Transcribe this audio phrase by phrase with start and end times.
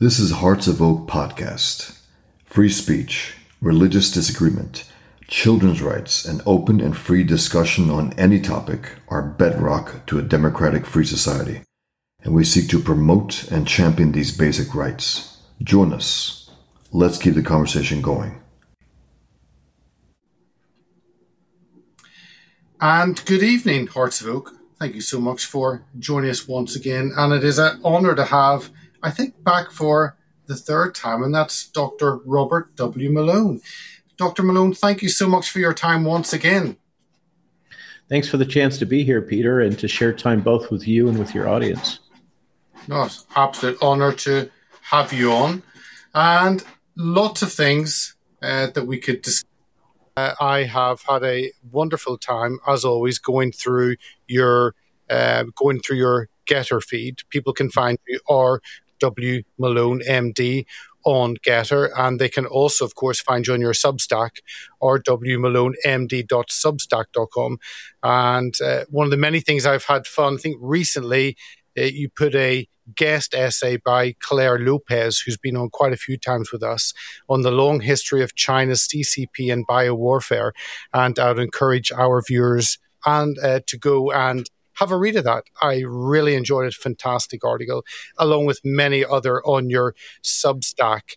[0.00, 2.00] This is Hearts of Oak Podcast.
[2.46, 4.90] Free speech, religious disagreement,
[5.28, 10.84] children's rights, and open and free discussion on any topic are bedrock to a democratic
[10.84, 11.60] free society,
[12.24, 15.38] and we seek to promote and champion these basic rights.
[15.62, 16.50] Join us.
[16.90, 18.42] Let's keep the conversation going.
[22.80, 24.54] And good evening, Hearts of Oak.
[24.80, 27.12] Thank you so much for joining us once again.
[27.16, 28.70] And it is an honour to have
[29.04, 30.16] I think, back for
[30.46, 32.16] the third time, and that's Dr.
[32.24, 33.10] Robert W.
[33.10, 33.60] Malone.
[34.16, 34.42] Dr.
[34.42, 36.78] Malone, thank you so much for your time once again.
[38.08, 41.08] Thanks for the chance to be here, Peter, and to share time both with you
[41.08, 42.00] and with your audience.
[42.88, 44.50] No, it's absolute honor to
[44.82, 45.62] have you on,
[46.14, 46.64] and
[46.96, 49.50] lots of things uh, that we could discuss.
[50.16, 53.96] Uh, I have had a wonderful time, as always, going through
[54.28, 54.74] your
[55.10, 57.22] uh, going through your GETTR feed.
[57.30, 58.60] People can find you or
[59.00, 59.42] W.
[59.58, 60.66] Malone MD
[61.04, 64.38] on GETTR, and they can also, of course, find you on your Substack
[64.80, 67.58] or wmalonemd.substack.com.
[68.02, 71.36] And uh, one of the many things I've had fun, I think recently
[71.78, 76.18] uh, you put a guest essay by Clare Lopez, who's been on quite a few
[76.18, 76.92] times with us,
[77.28, 80.52] on the long history of China's CCP and biowarfare.
[80.92, 85.24] And I would encourage our viewers and uh, to go and have a read of
[85.24, 85.44] that.
[85.62, 86.74] I really enjoyed it.
[86.74, 87.84] Fantastic article,
[88.18, 91.16] along with many other on your Substack.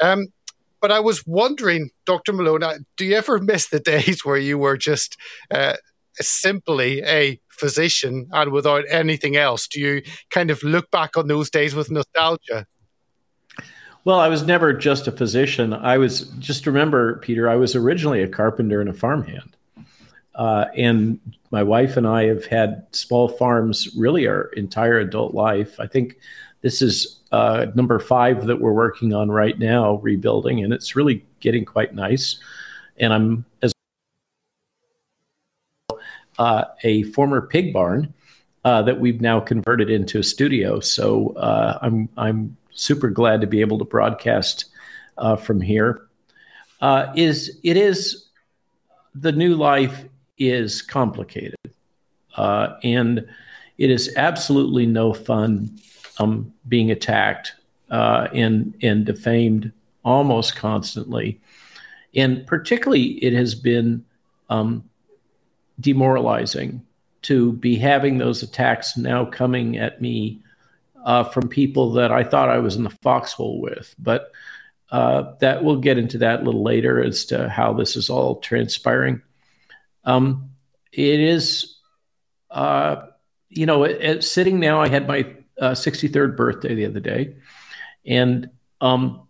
[0.00, 0.28] Um,
[0.80, 2.32] but I was wondering, Dr.
[2.32, 5.16] Malone, uh, do you ever miss the days where you were just
[5.50, 5.74] uh,
[6.14, 9.66] simply a physician and without anything else?
[9.66, 12.66] Do you kind of look back on those days with nostalgia?
[14.04, 15.74] Well, I was never just a physician.
[15.74, 19.56] I was just remember, Peter, I was originally a carpenter and a farmhand.
[20.38, 21.18] Uh, and
[21.50, 25.80] my wife and I have had small farms really our entire adult life.
[25.80, 26.16] I think
[26.62, 31.26] this is uh, number five that we're working on right now, rebuilding, and it's really
[31.40, 32.38] getting quite nice.
[32.98, 33.72] And I'm as
[36.38, 38.14] uh, a former pig barn
[38.64, 40.78] uh, that we've now converted into a studio.
[40.78, 44.66] So uh, I'm I'm super glad to be able to broadcast
[45.16, 46.06] uh, from here.
[47.16, 48.28] is it is
[49.16, 50.04] the new life
[50.38, 51.56] is complicated.
[52.36, 53.26] Uh, and
[53.78, 55.70] it is absolutely no fun
[56.18, 57.54] um, being attacked
[57.90, 59.72] uh, and, and defamed
[60.04, 61.40] almost constantly.
[62.14, 64.04] And particularly, it has been
[64.48, 64.88] um,
[65.80, 66.84] demoralizing
[67.22, 70.40] to be having those attacks now coming at me
[71.04, 73.94] uh, from people that I thought I was in the foxhole with.
[73.98, 74.32] But
[74.90, 78.36] uh, that we'll get into that a little later as to how this is all
[78.36, 79.20] transpiring.
[80.04, 80.50] Um,
[80.92, 81.76] it is,
[82.50, 83.06] uh,
[83.48, 87.36] you know, it, it, sitting now, I had my uh, 63rd birthday the other day,
[88.06, 88.50] and
[88.80, 89.28] um,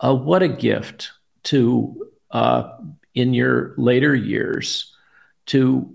[0.00, 1.12] uh, what a gift
[1.44, 2.78] to, uh,
[3.14, 4.94] in your later years,
[5.46, 5.92] to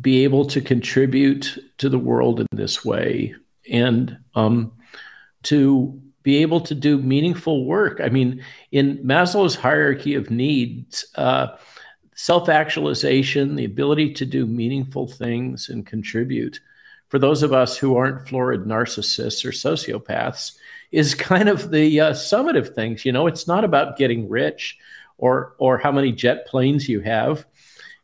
[0.00, 3.34] be able to contribute to the world in this way
[3.70, 4.72] and um,
[5.42, 8.00] to be able to do meaningful work.
[8.00, 11.48] I mean, in Maslow's hierarchy of needs, uh,
[12.14, 16.60] self actualization, the ability to do meaningful things and contribute
[17.12, 20.56] for those of us who aren't florid narcissists or sociopaths
[20.92, 23.04] is kind of the uh, summit of things.
[23.04, 24.78] You know, it's not about getting rich
[25.18, 27.44] or or how many jet planes you have.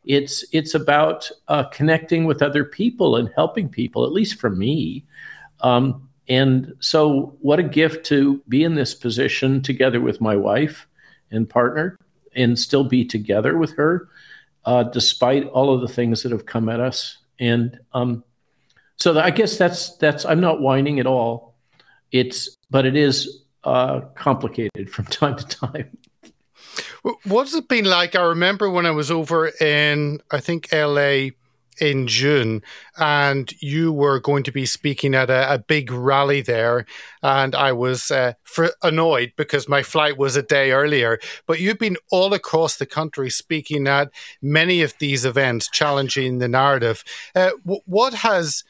[0.05, 4.05] It's it's about uh, connecting with other people and helping people.
[4.05, 5.07] At least for me.
[5.63, 10.87] Um, and so, what a gift to be in this position together with my wife
[11.31, 11.99] and partner
[12.39, 14.09] and still be together with her,
[14.65, 17.19] uh, despite all of the things that have come at us.
[17.39, 18.25] And um,
[18.97, 21.55] so I guess that's that's I'm not whining at all.
[22.13, 25.91] It's but it is uh, complicated from time to time.
[27.25, 28.17] What's it been like?
[28.17, 31.31] I remember when I was over in I think LA
[31.81, 32.63] in June,
[32.99, 36.87] and you were going to be speaking at a, a big rally there,
[37.23, 41.19] and I was uh, fr- annoyed because my flight was a day earlier.
[41.47, 44.11] But you've been all across the country speaking at
[44.43, 47.05] many of these events, challenging the narrative.
[47.35, 48.65] Uh, w- what has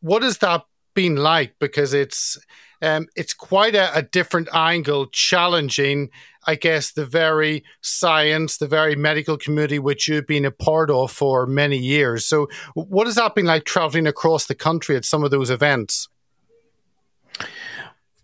[0.00, 0.62] what has that
[0.94, 1.54] been like?
[1.58, 2.38] Because it's
[2.82, 6.10] um, it's quite a, a different angle, challenging
[6.44, 11.12] I guess, the very science, the very medical community which you've been a part of
[11.12, 12.26] for many years.
[12.26, 16.08] So, what has that been like traveling across the country at some of those events?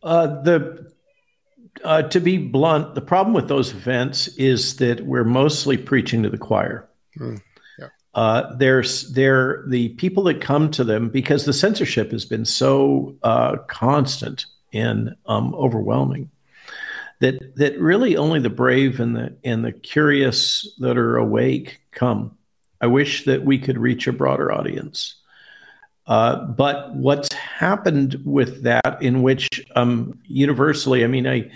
[0.02, 0.92] Uh, the
[1.84, 6.30] uh, to be blunt, the problem with those events is that we're mostly preaching to
[6.30, 6.88] the choir.
[7.18, 7.40] Mm,
[7.78, 7.88] yeah.
[8.14, 13.16] uh, there's there the people that come to them because the censorship has been so
[13.22, 16.30] uh, constant and um, overwhelming.
[17.20, 22.36] That that really only the brave and the and the curious that are awake come.
[22.80, 25.16] I wish that we could reach a broader audience.
[26.08, 31.50] Uh, but what's happened with that, in which um, universally, I mean, I,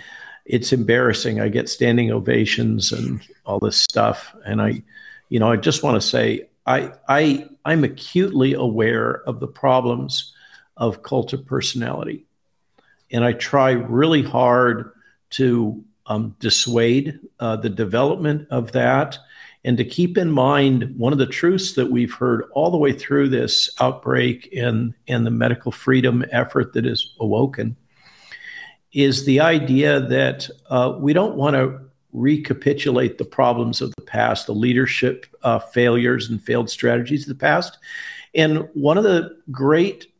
[0.45, 1.41] it's embarrassing.
[1.41, 4.83] I get standing ovations and all this stuff, and I,
[5.29, 10.33] you know, I just want to say, I, I, I'm acutely aware of the problems
[10.77, 12.27] of cult of personality,
[13.09, 14.91] and I try really hard
[15.33, 19.17] to um, dissuade uh, the development of that
[19.65, 22.91] and to keep in mind one of the truths that we've heard all the way
[22.91, 27.75] through this outbreak and, and the medical freedom effort that is awoken
[28.91, 31.79] is the idea that uh, we don't want to
[32.11, 37.41] recapitulate the problems of the past, the leadership uh, failures and failed strategies of the
[37.41, 37.79] past.
[38.35, 40.13] And one of the great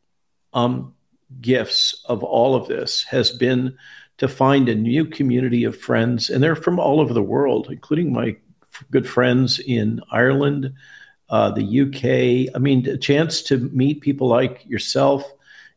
[0.54, 0.96] um,
[1.42, 3.78] gifts of all of this has been
[4.18, 8.14] to find a new community of friends, and they're from all over the world, including
[8.14, 8.36] my
[8.92, 10.74] good friends in Ireland,
[11.30, 12.56] uh, the UK.
[12.56, 15.24] I mean, a chance to meet people like yourself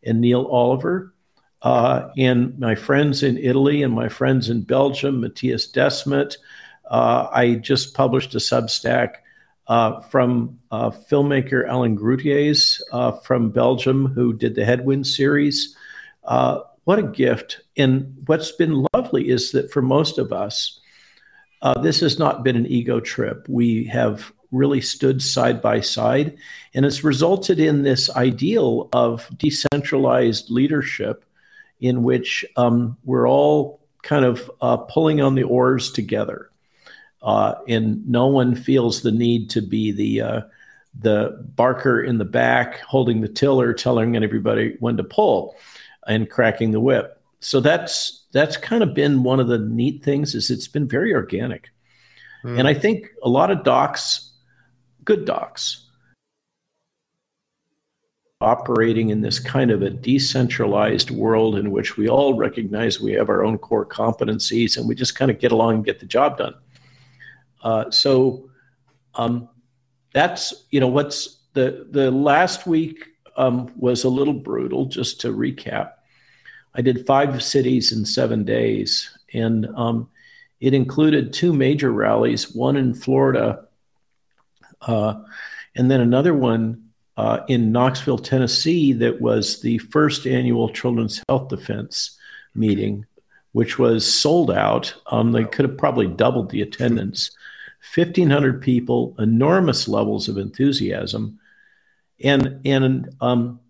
[0.03, 1.15] and Neil Oliver,
[1.63, 6.37] uh, and my friends in Italy and my friends in Belgium, Mattias Desmet.
[6.89, 9.15] Uh, I just published a Substack
[9.67, 15.75] uh, from uh, filmmaker Alain Grootaers uh, from Belgium, who did the Headwind series.
[16.87, 17.63] What a gift.
[17.77, 20.81] And what's been lovely is that for most of us,
[21.61, 23.45] uh, this has not been an ego trip.
[23.49, 26.37] We have really stood side by side,
[26.75, 31.25] and it's resulted in this ideal of decentralized leadership
[31.81, 36.51] in which um, we're all kind of uh, pulling on the oars together.
[37.21, 40.41] Uh, and no one feels the need to be the uh,
[41.01, 45.57] the barker in the back holding the tiller, telling everybody when to pull
[46.07, 47.21] and cracking the whip.
[47.41, 51.15] So that's that's kind of been one of the neat things is it's been very
[51.15, 51.69] organic.
[52.45, 52.59] Mm.
[52.61, 54.33] And I think a lot of docs,
[55.05, 55.87] good docs,
[58.41, 63.31] operating in this kind of a decentralized world in which we all recognize we have
[63.31, 66.37] our own core competencies and we just kind of get along and get the job
[66.37, 66.55] done.
[67.63, 68.51] Uh, so
[69.15, 69.49] um,
[70.13, 73.07] that's you know what's the the last week
[73.37, 74.85] um, was a little brutal.
[74.87, 75.93] Just to recap,
[76.77, 80.09] I did five cities in seven days, and um,
[80.61, 83.67] it included two major rallies, one in Florida,
[84.83, 85.15] uh,
[85.75, 86.87] and then another one
[87.17, 92.19] uh, in Knoxville, Tennessee, that was the first annual Children's Health Defense
[92.55, 93.07] meeting,
[93.53, 94.95] which was sold out.
[95.07, 97.31] Um, they could have probably doubled the attendance.
[97.95, 101.39] 1,500 people, enormous levels of enthusiasm.
[102.23, 103.61] And, and um,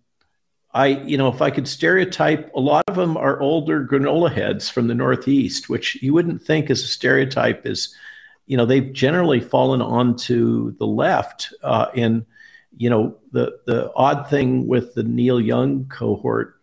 [0.77, 4.69] I, you know, if I could stereotype, a lot of them are older granola heads
[4.69, 7.95] from the Northeast, which you wouldn't think as a stereotype is,
[8.45, 11.51] you know, they've generally fallen onto the left.
[11.63, 12.27] Uh, and,
[12.77, 16.61] you know, the, the odd thing with the Neil Young cohort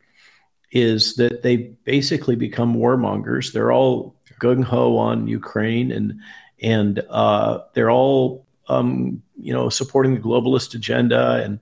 [0.71, 3.53] is that they basically become warmongers.
[3.53, 6.21] They're all gung ho on Ukraine and,
[6.63, 11.59] and uh, they're all, um, you know, supporting the globalist agenda and,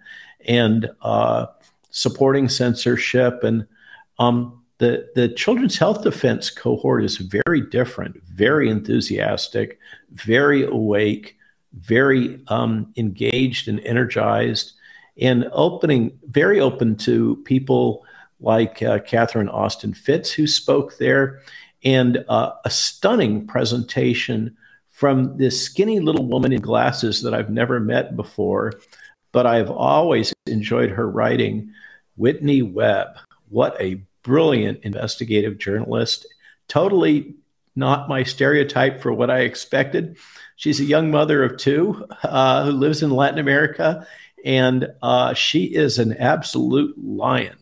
[0.46, 1.46] and, uh,
[1.92, 3.44] supporting censorship.
[3.44, 3.66] And
[4.18, 9.78] um, the, the Children's Health Defense cohort is very different, very enthusiastic,
[10.10, 11.36] very awake,
[11.74, 14.72] very um, engaged and energized,
[15.18, 18.04] and opening, very open to people
[18.40, 21.42] like uh, Catherine Austin Fitts, who spoke there,
[21.84, 24.56] and uh, a stunning presentation
[24.90, 28.72] from this skinny little woman in glasses that I've never met before,
[29.32, 31.72] but I've always enjoyed her writing.
[32.16, 33.16] Whitney Webb.
[33.48, 36.26] What a brilliant investigative journalist.
[36.68, 37.34] Totally
[37.74, 40.18] not my stereotype for what I expected.
[40.56, 44.06] She's a young mother of two uh, who lives in Latin America,
[44.44, 47.56] and uh, she is an absolute lion.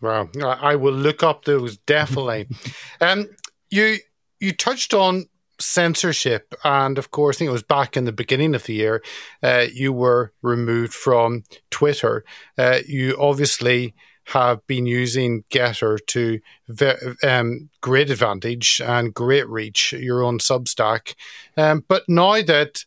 [0.00, 2.46] Wow, I will look up those definitely.
[3.00, 3.28] um,
[3.68, 3.98] you
[4.40, 5.26] you touched on
[5.60, 6.54] censorship.
[6.64, 9.02] And of course, I think it was back in the beginning of the year,
[9.42, 12.24] uh, you were removed from Twitter.
[12.56, 13.94] Uh, you obviously
[14.28, 21.14] have been using GETTR to ve- um, great advantage and great reach, your own Substack.
[21.56, 22.84] Um, but now that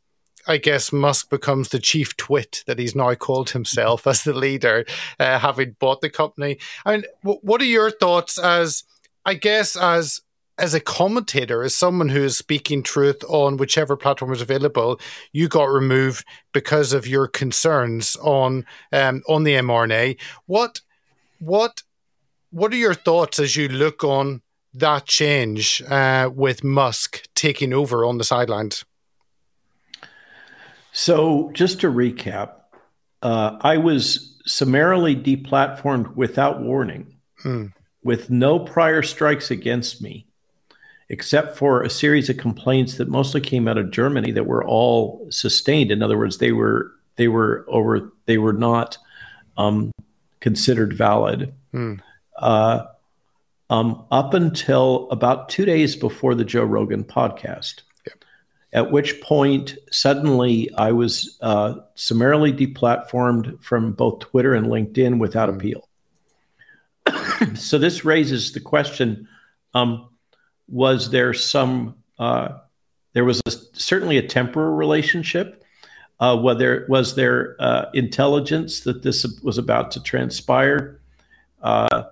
[0.47, 4.85] I guess Musk becomes the chief twit that he's now called himself as the leader,
[5.19, 6.57] uh, having bought the company.
[6.85, 8.83] I mean, w- what are your thoughts as,
[9.25, 10.21] I guess, as
[10.61, 14.99] as a commentator, as someone who is speaking truth on whichever platform is available,
[15.33, 18.63] you got removed because of your concerns on
[18.93, 20.19] um, on the mRNA.
[20.45, 20.81] What
[21.39, 21.81] what
[22.51, 24.43] what are your thoughts as you look on
[24.75, 28.85] that change uh, with Musk taking over on the sidelines?
[30.93, 32.51] So, just to recap,
[33.23, 37.67] uh, I was summarily deplatformed without warning, hmm.
[38.03, 40.27] with no prior strikes against me,
[41.11, 45.27] except for a series of complaints that mostly came out of Germany that were all
[45.29, 45.91] sustained.
[45.91, 48.97] In other words, they were they were over they were not
[49.57, 49.91] um,
[50.39, 51.53] considered valid.
[51.71, 51.95] Hmm.
[52.37, 52.85] Uh,
[53.69, 57.81] um, up until about two days before the Joe Rogan podcast
[58.73, 65.49] at which point suddenly I was uh, summarily deplatformed from both Twitter and LinkedIn without
[65.49, 65.55] mm.
[65.55, 65.89] appeal.
[67.55, 69.27] so this raises the question:
[69.73, 70.09] um,
[70.71, 71.95] Was there some?
[72.17, 72.59] Uh,
[73.13, 75.63] there was a, certainly a temporal relationship.
[76.19, 80.99] Uh, whether was there uh, intelligence that this was about to transpire?
[81.63, 82.03] Uh,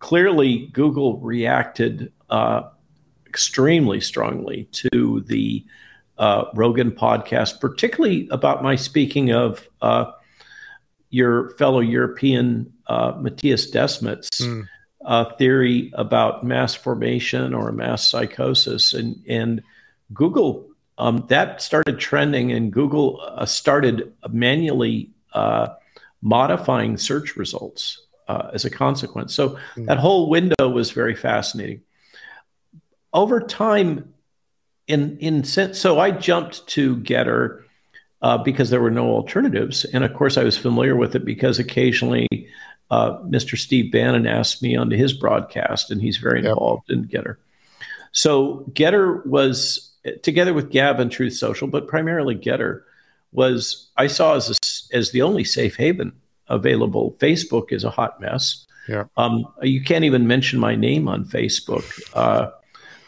[0.00, 2.62] clearly, Google reacted uh,
[3.26, 5.64] extremely strongly to the
[6.18, 9.66] uh, Rogan podcast, particularly about my speaking of
[11.10, 14.42] your fellow European uh, Mattias Desmet's
[15.06, 15.38] mm.
[15.38, 19.62] theory about mass formation or mass psychosis, and and
[20.12, 25.68] Google um, that started trending, and Google uh, started manually uh,
[26.22, 29.34] modifying search results as a consequence.
[29.34, 29.86] So mm.
[29.86, 31.82] that whole window was very fascinating
[33.12, 34.12] over time,
[34.86, 37.62] in in sense, so I jumped to GETTR.
[38.22, 41.58] uh, because there were no alternatives, and of course I was familiar with it because
[41.58, 42.26] occasionally
[42.90, 43.58] uh, Mr.
[43.58, 46.50] Steve Bannon asked me onto his broadcast, and he's very yep.
[46.50, 47.36] involved in GETTR.
[48.12, 52.82] So GETTR was together with Gab and Truth Social, but primarily GETTR
[53.32, 56.12] was I saw as a, as the only safe haven
[56.48, 57.16] available.
[57.18, 58.66] Facebook is a hot mess.
[58.88, 59.04] Yeah.
[59.16, 61.84] Um, you can't even mention my name on Facebook.
[62.14, 62.50] Uh,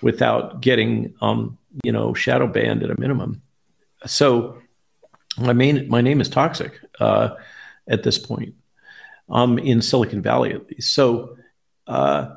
[0.02, 3.42] without getting um, you know shadow banned at a minimum.
[4.06, 4.58] So
[5.38, 7.30] my main my name is toxic uh,
[7.88, 8.54] at this point
[9.28, 10.94] um, in Silicon Valley at least.
[10.94, 11.36] So
[11.86, 12.36] uh,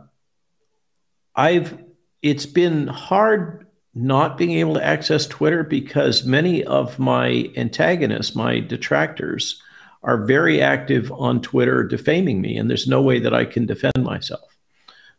[1.35, 1.77] I've
[2.21, 8.59] it's been hard not being able to access Twitter because many of my antagonists, my
[8.59, 9.61] detractors,
[10.03, 14.03] are very active on Twitter defaming me, and there's no way that I can defend
[14.03, 14.57] myself.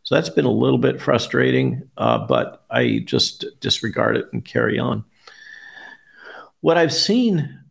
[0.03, 4.77] So that's been a little bit frustrating, uh, but I just disregard it and carry
[4.77, 5.05] on.
[6.59, 7.61] What I've seen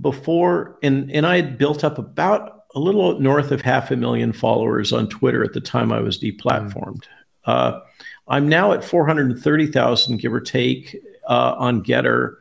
[0.00, 4.32] before, and, and I had built up about a little north of half a million
[4.32, 7.04] followers on Twitter at the time I was deplatformed.
[7.44, 7.80] Uh,
[8.28, 10.96] I'm now at 430,000, give or take,
[11.28, 12.36] uh, on GETTR,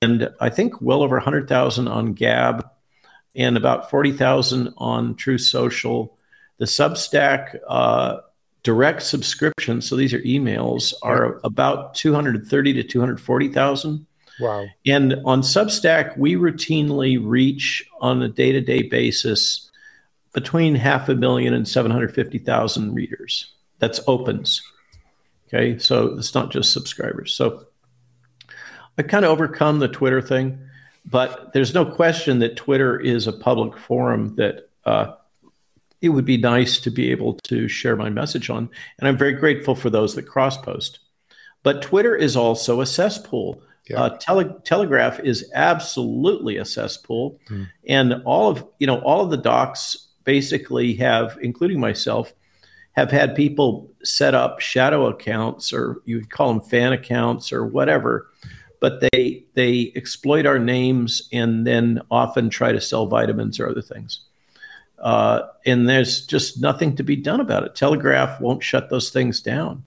[0.00, 2.68] and I think well over 100,000 on Gab,
[3.34, 6.16] and about 40,000 on Truth Social.
[6.58, 8.18] The Substack uh,
[8.62, 14.06] direct subscriptions, so these are emails, are about 230 to 240,000.
[14.40, 14.66] Wow.
[14.86, 19.70] And on Substack, we routinely reach on a day to day basis
[20.32, 23.52] between half a million and 750,000 readers.
[23.78, 24.62] That's opens.
[25.48, 25.78] Okay.
[25.78, 27.34] So it's not just subscribers.
[27.34, 27.66] So
[28.98, 30.58] I kind of overcome the Twitter thing,
[31.04, 35.14] but there's no question that Twitter is a public forum that uh,
[36.00, 38.68] it would be nice to be able to share my message on.
[38.98, 41.00] And I'm very grateful for those that cross post.
[41.62, 43.62] But Twitter is also a cesspool.
[43.88, 44.02] Yeah.
[44.02, 47.68] Uh, tele- Telegraph is absolutely a cesspool, mm.
[47.86, 52.32] and all of you know all of the docs basically have, including myself,
[52.92, 57.66] have had people set up shadow accounts, or you would call them fan accounts, or
[57.66, 58.30] whatever.
[58.80, 63.82] But they they exploit our names and then often try to sell vitamins or other
[63.82, 64.20] things.
[64.98, 67.74] Uh, and there's just nothing to be done about it.
[67.74, 69.84] Telegraph won't shut those things down.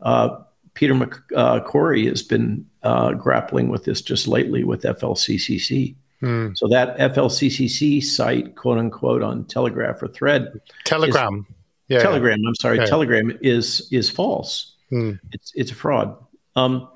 [0.00, 0.40] Uh,
[0.78, 5.96] Peter McCullough uh, has been uh, grappling with this just lately with FLCCC.
[6.20, 6.50] Hmm.
[6.54, 11.54] So that FLCCC site, quote unquote, on Telegraph or Thread, Telegram, is,
[11.88, 12.40] yeah, Telegram.
[12.46, 14.76] I'm sorry, Telegram is is false.
[14.88, 15.14] Hmm.
[15.32, 16.16] It's it's a fraud.
[16.54, 16.88] Um,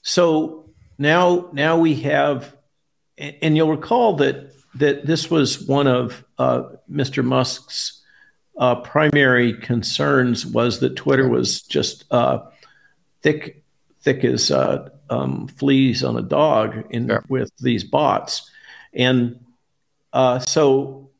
[0.00, 2.56] so now now we have,
[3.18, 7.22] and you'll recall that that this was one of uh, Mr.
[7.22, 8.02] Musk's
[8.56, 12.40] uh, primary concerns was that Twitter was just uh,
[13.22, 13.64] thick,
[14.02, 17.20] thick as uh, um, fleas on a dog in yeah.
[17.28, 18.50] with these bots,
[18.92, 19.44] and
[20.12, 21.10] uh, so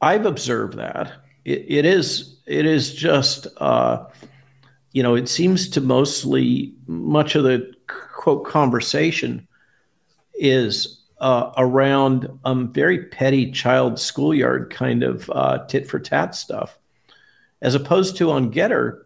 [0.00, 1.12] I've observed that
[1.44, 4.04] it, it is it is just uh,
[4.92, 9.46] you know it seems to mostly much of the quote conversation
[10.34, 16.78] is uh, around um, very petty child schoolyard kind of uh, tit for tat stuff.
[17.62, 19.03] as opposed to on Gettr,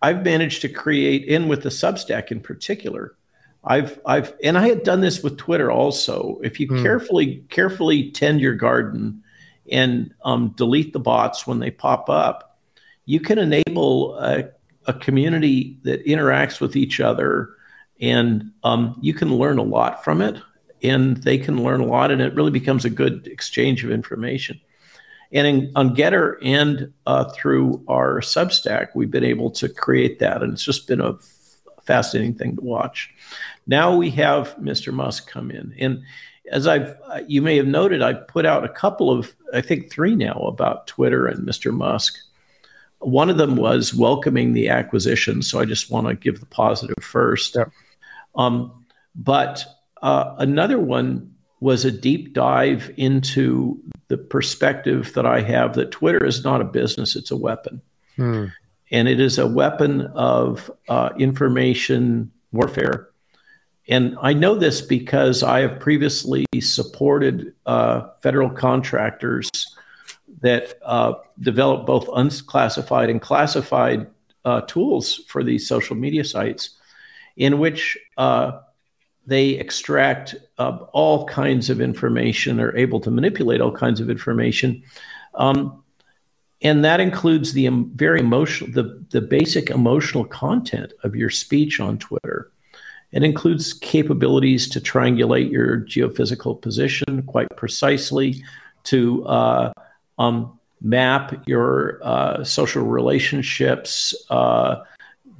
[0.00, 3.16] I've managed to create in with the Substack in particular.
[3.64, 6.40] I've I've and I had done this with Twitter also.
[6.42, 6.82] If you mm.
[6.82, 9.22] carefully carefully tend your garden
[9.70, 12.58] and um, delete the bots when they pop up,
[13.04, 14.50] you can enable a,
[14.86, 17.50] a community that interacts with each other,
[18.00, 20.40] and um, you can learn a lot from it,
[20.82, 24.60] and they can learn a lot, and it really becomes a good exchange of information.
[25.32, 30.42] And in, on GETTR and uh, through our Substack, we've been able to create that,
[30.42, 33.14] and it's just been a f- fascinating thing to watch.
[33.66, 34.92] Now we have Mr.
[34.92, 36.02] Musk come in, and
[36.50, 39.90] as I've uh, you may have noted, I've put out a couple of, I think
[39.90, 41.72] three now about Twitter and Mr.
[41.72, 42.16] Musk.
[43.00, 46.96] One of them was welcoming the acquisition, so I just want to give the positive
[47.00, 47.54] first.
[47.54, 47.64] Yeah.
[48.34, 49.64] Um, but
[50.02, 56.24] uh, another one was a deep dive into the perspective that I have that Twitter
[56.24, 57.82] is not a business, it's a weapon.
[58.16, 58.46] Hmm.
[58.90, 63.08] And it is a weapon of uh, information warfare.
[63.88, 69.50] And I know this because I have previously supported uh, federal contractors
[70.40, 74.06] that uh, develop both unclassified and classified
[74.44, 76.78] uh, tools for these social media sites,
[77.36, 78.60] in which uh,
[79.28, 84.82] they extract uh, all kinds of information, are able to manipulate all kinds of information.
[85.34, 85.84] Um,
[86.62, 91.78] and that includes the um, very emotional, the, the basic emotional content of your speech
[91.78, 92.50] on Twitter.
[93.12, 98.42] It includes capabilities to triangulate your geophysical position quite precisely,
[98.84, 99.72] to uh,
[100.18, 104.76] um, map your uh, social relationships, uh,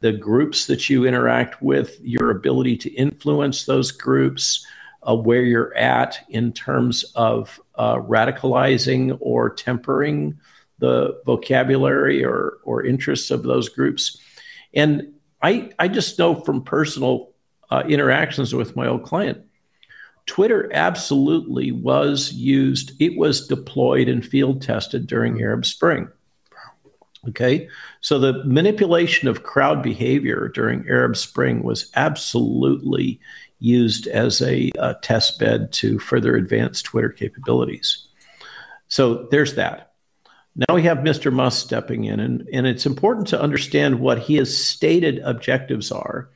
[0.01, 4.67] the groups that you interact with, your ability to influence those groups,
[5.03, 10.39] uh, where you're at in terms of uh, radicalizing or tempering
[10.79, 14.19] the vocabulary or, or interests of those groups.
[14.75, 17.33] And I, I just know from personal
[17.71, 19.45] uh, interactions with my old client,
[20.27, 26.09] Twitter absolutely was used, it was deployed and field tested during Arab Spring.
[27.29, 27.69] Okay.
[28.09, 33.21] So the manipulation of crowd behavior during Arab Spring was absolutely
[33.59, 38.07] used as a, a test bed to further advance Twitter capabilities.
[38.87, 39.93] So there's that.
[40.57, 41.31] Now we have Mr.
[41.31, 46.31] Musk stepping in, and, and it's important to understand what his stated objectives are,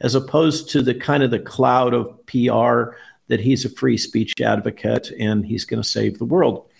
[0.00, 4.40] as opposed to the kind of the cloud of PR that he's a free speech
[4.40, 6.70] advocate and he's going to save the world.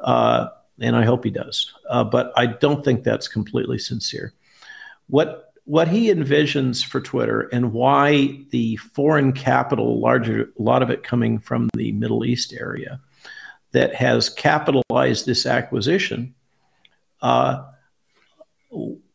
[0.00, 0.48] Uh,
[0.80, 1.72] and I hope he does.
[1.88, 4.32] Uh, but I don't think that's completely sincere.
[5.08, 10.90] What what he envisions for Twitter and why the foreign capital, larger a lot of
[10.90, 13.00] it coming from the Middle East area,
[13.70, 16.34] that has capitalized this acquisition.
[17.20, 17.64] Uh,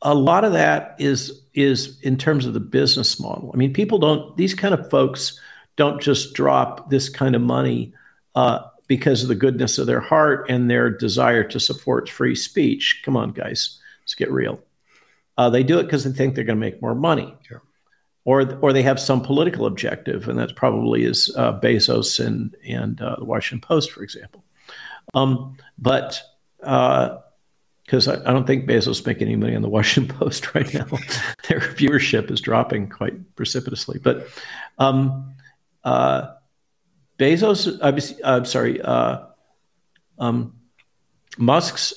[0.01, 3.51] a lot of that is is in terms of the business model.
[3.53, 5.39] I mean, people don't; these kind of folks
[5.75, 7.93] don't just drop this kind of money
[8.35, 13.01] uh, because of the goodness of their heart and their desire to support free speech.
[13.03, 14.61] Come on, guys, let's get real.
[15.37, 17.57] Uh, they do it because they think they're going to make more money, yeah.
[18.25, 22.99] or or they have some political objective, and that probably is uh, Bezos and and
[23.01, 24.43] uh, the Washington Post, for example.
[25.13, 26.21] Um, but
[26.59, 30.73] because uh, I, I, don't think Bezos making any money on the Washington Post right
[30.73, 30.85] now,
[31.47, 33.99] their viewership is dropping quite precipitously.
[34.01, 34.27] But
[34.79, 35.35] um,
[35.83, 36.33] uh,
[37.17, 37.79] Bezos,
[38.23, 39.25] I'm sorry, uh,
[40.19, 40.53] um,
[41.37, 41.93] Musk's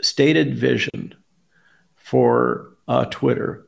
[0.00, 1.14] stated vision
[1.96, 3.66] for uh, Twitter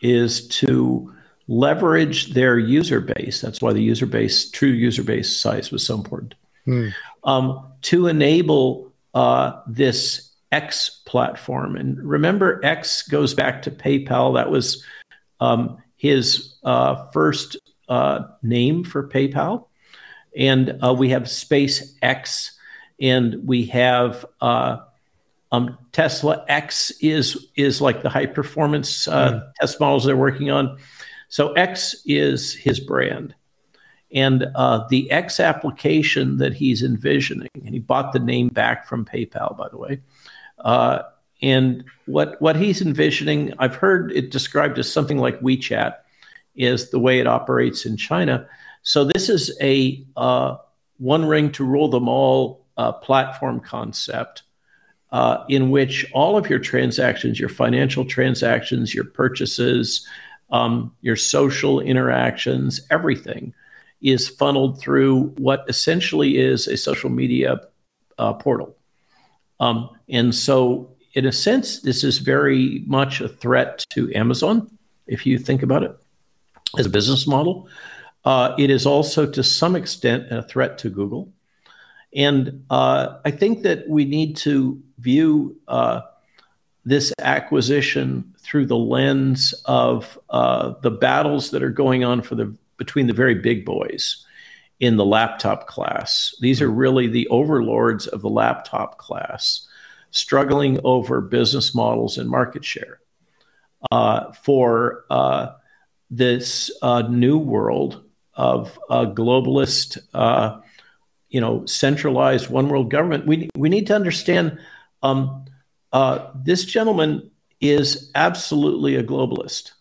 [0.00, 1.12] is to
[1.48, 3.40] leverage their user base.
[3.40, 6.34] That's why the user base, true user base size was so important.
[6.64, 6.88] Hmm.
[7.24, 11.76] Um, to enable uh, this X platform.
[11.76, 14.34] And remember, X goes back to PayPal.
[14.34, 14.84] That was
[15.40, 17.56] um, his uh, first
[17.88, 19.66] uh, name for PayPal
[20.36, 22.50] and uh, we have SpaceX,
[23.00, 24.78] and we have uh,
[25.52, 29.52] um, Tesla X is is like the high performance uh, mm.
[29.60, 30.78] test models they're working on.
[31.28, 33.34] So X is his brand,
[34.12, 39.04] and uh, the X application that he's envisioning, and he bought the name back from
[39.04, 40.00] PayPal, by the way.
[40.58, 41.00] Uh,
[41.40, 45.96] and what what he's envisioning, I've heard it described as something like WeChat,
[46.56, 48.46] is the way it operates in China.
[48.82, 50.56] So this is a uh,
[50.98, 54.42] one ring to rule them all uh, platform concept.
[55.10, 60.06] Uh, in which all of your transactions, your financial transactions, your purchases,
[60.50, 63.54] um, your social interactions, everything
[64.02, 67.58] is funneled through what essentially is a social media
[68.18, 68.76] uh, portal.
[69.60, 74.70] Um, and so in a sense, this is very much a threat to Amazon,
[75.06, 75.96] if you think about it
[76.78, 77.68] as a business model.
[78.28, 81.32] Uh, it is also, to some extent, a threat to Google.
[82.14, 86.02] And uh, I think that we need to view uh,
[86.84, 92.54] this acquisition through the lens of uh, the battles that are going on for the
[92.76, 94.26] between the very big boys
[94.78, 96.34] in the laptop class.
[96.42, 99.66] These are really the overlords of the laptop class,
[100.10, 103.00] struggling over business models and market share.
[103.90, 105.52] Uh, for uh,
[106.10, 106.70] this
[107.08, 108.04] new world
[108.38, 110.60] of a globalist, uh,
[111.28, 114.58] you know, centralized one world government, we we need to understand
[115.02, 115.44] um,
[115.92, 119.72] uh, this gentleman is absolutely a globalist.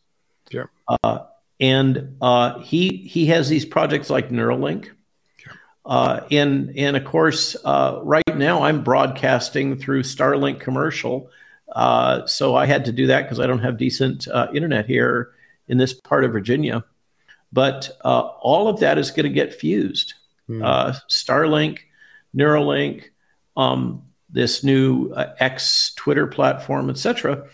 [0.51, 0.65] Yeah.
[0.87, 1.19] Uh,
[1.59, 4.89] and uh, he he has these projects like Neuralink.
[5.85, 11.29] Uh, and and of course, uh, right now I'm broadcasting through Starlink commercial,
[11.73, 15.31] uh, so I had to do that because I don't have decent uh, internet here
[15.67, 16.83] in this part of Virginia.
[17.51, 20.13] But uh, all of that is going to get fused.
[20.49, 20.99] Mm.
[21.09, 21.79] Starlink,
[22.35, 23.05] Neuralink,
[23.55, 27.47] um, this new X Twitter platform, etc.,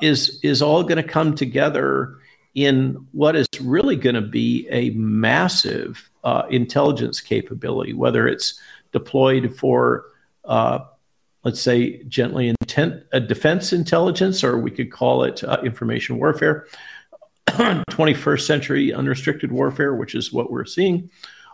[0.00, 2.18] is is all going to come together
[2.54, 8.58] in what is really going to be a massive uh, intelligence capability, whether it's
[8.92, 10.06] deployed for,
[10.44, 10.78] uh,
[11.42, 16.66] let's say, gently intent uh, defense intelligence, or we could call it uh, information warfare,
[17.90, 21.10] 21st century unrestricted warfare, which is what we're seeing,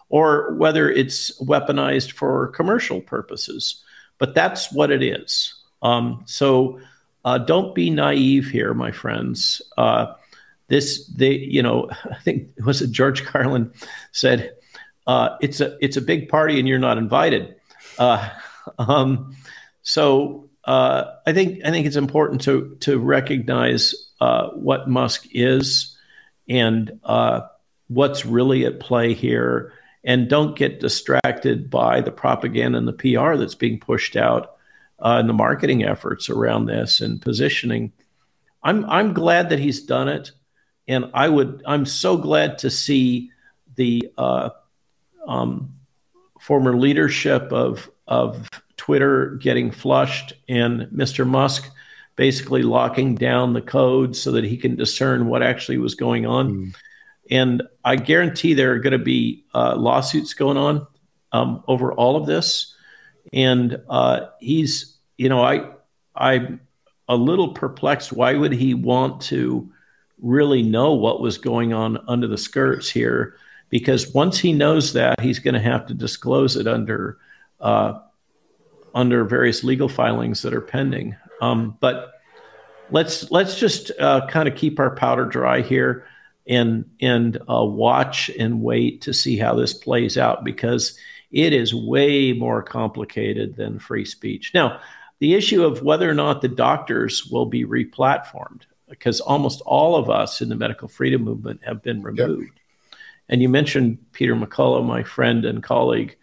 [0.08, 3.82] or whether it's weaponized for commercial purposes.
[4.18, 5.54] But that's what it is.
[5.82, 6.80] Um, so
[7.24, 9.62] uh, don't be naive here, my friends.
[9.78, 10.14] Uh,
[10.70, 13.70] this they you know i think was it george carlin
[14.12, 14.54] said
[15.06, 17.56] uh, it's a it's a big party and you're not invited
[17.98, 18.28] uh,
[18.78, 19.34] um,
[19.82, 25.96] so uh, i think i think it's important to to recognize uh, what musk is
[26.48, 27.42] and uh,
[27.88, 29.72] what's really at play here.
[30.02, 34.56] And don't get distracted by the propaganda and the pr that's being pushed out
[34.98, 37.92] uh, and the marketing efforts around this and positioning.
[38.62, 40.33] I'm i'm glad that he's done it.
[40.88, 43.30] And I would I'm so glad to see
[43.76, 44.50] the uh,
[45.26, 45.74] um,
[46.40, 48.48] former leadership of of
[48.81, 51.27] Twitter getting flushed and Mr.
[51.27, 51.71] Musk
[52.16, 56.53] basically locking down the code so that he can discern what actually was going on.
[56.53, 56.77] Mm.
[57.31, 60.87] And I guarantee there are going to be uh, lawsuits going on
[61.33, 62.75] um, over all of this.
[63.33, 65.71] And uh, he's, you know, I
[66.16, 66.61] I'm
[67.09, 68.12] a little perplexed.
[68.12, 69.71] Why would he want to?
[70.23, 73.37] really know what was going on under the skirts here
[73.69, 77.19] because once he knows that he's going to have to disclose it under
[77.61, 77.99] uh,
[78.94, 82.12] under various legal filings that are pending um, but
[82.90, 86.07] let's let's just uh, kind of keep our powder dry here
[86.46, 90.98] and and uh, watch and wait to see how this plays out because
[91.31, 94.81] it is way more complicated than free speech now
[95.20, 100.11] the issue of whether or not the doctors will be replatformed because almost all of
[100.11, 102.42] us in the medical freedom movement have been removed.
[102.42, 102.98] Yep.
[103.29, 106.16] And you mentioned Peter McCullough, my friend and colleague,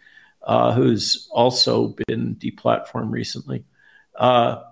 [0.48, 3.64] uh, who's also been deplatformed recently.
[4.16, 4.62] Uh,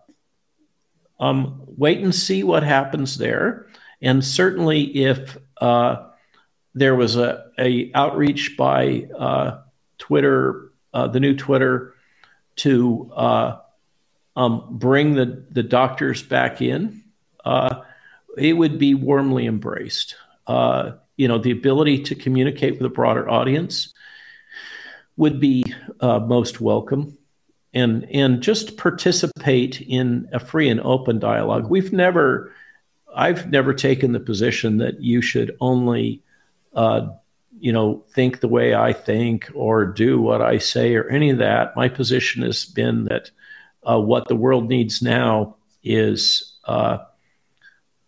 [1.20, 3.66] um, wait and see what happens there.
[4.00, 6.08] And certainly, if uh,
[6.74, 9.60] there was a, a outreach by uh,
[9.98, 11.94] Twitter, uh, the new Twitter,
[12.56, 13.58] to uh,
[14.34, 17.04] um, bring the, the doctors back in,
[18.38, 20.16] it would be warmly embraced.
[20.48, 23.94] You know, the ability to communicate with a broader audience
[25.16, 25.64] would be
[26.00, 27.16] uh, most welcome.
[27.74, 31.68] And, and just participate in a free and open dialogue.
[31.68, 32.52] We've never,
[33.14, 36.22] I've never taken the position that you should only,
[36.74, 37.08] uh,
[37.58, 41.38] you know, think the way I think or do what I say or any of
[41.38, 41.76] that.
[41.76, 43.30] My position has been that
[43.82, 46.98] uh, what the world needs now is uh,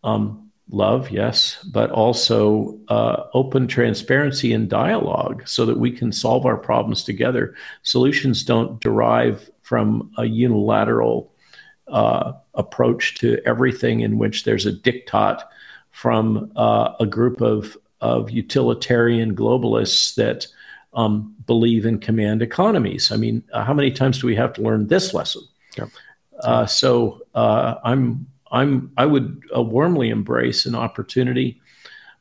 [0.03, 6.45] um, love, yes, but also uh, open transparency and dialogue so that we can solve
[6.45, 7.55] our problems together.
[7.83, 11.33] Solutions don't derive from a unilateral
[11.89, 15.43] uh, approach to everything in which there's a diktat
[15.91, 20.47] from uh, a group of, of utilitarian globalists that
[20.93, 23.11] um, believe in command economies.
[23.11, 25.43] I mean, uh, how many times do we have to learn this lesson?
[25.77, 25.87] Yeah.
[26.41, 31.61] Uh, so uh, I'm I'm I would uh, warmly embrace an opportunity,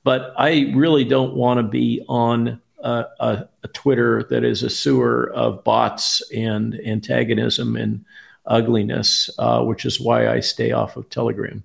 [0.03, 4.69] but I really don't want to be on a, a, a, Twitter that is a
[4.69, 8.05] sewer of bots and antagonism and
[8.45, 11.63] ugliness, uh, which is why I stay off of Telegram.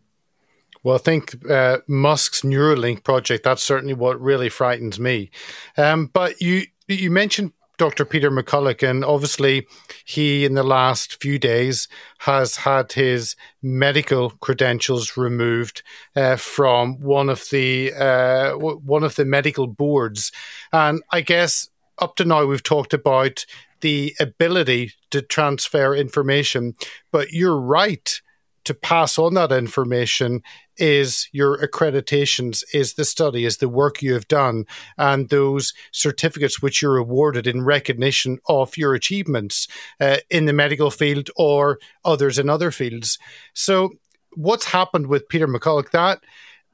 [0.83, 5.31] Well, I think uh, Musk's Neuralink project, that's certainly what really frightens me.
[5.77, 8.05] Um, but you you mentioned Dr.
[8.05, 9.67] Peter McCullough, and obviously
[10.05, 15.83] he, in the last few days, has had his medical credentials removed
[16.15, 20.31] uh, from one of the uh, one of the medical boards,
[20.73, 23.47] and I guess up to now we've talked about
[23.81, 26.75] the ability to transfer information,
[27.11, 28.21] but you're right
[28.65, 30.43] to pass on that information
[30.77, 34.65] is your accreditations, is the study, is the work you have done,
[34.97, 39.69] and those certificates which you're awarded in recognition of your achievements
[40.01, 43.19] uh, in the medical field or others in other fields.
[43.55, 43.91] So,
[44.35, 45.91] what's happened with Peter McCullough?
[45.91, 46.21] That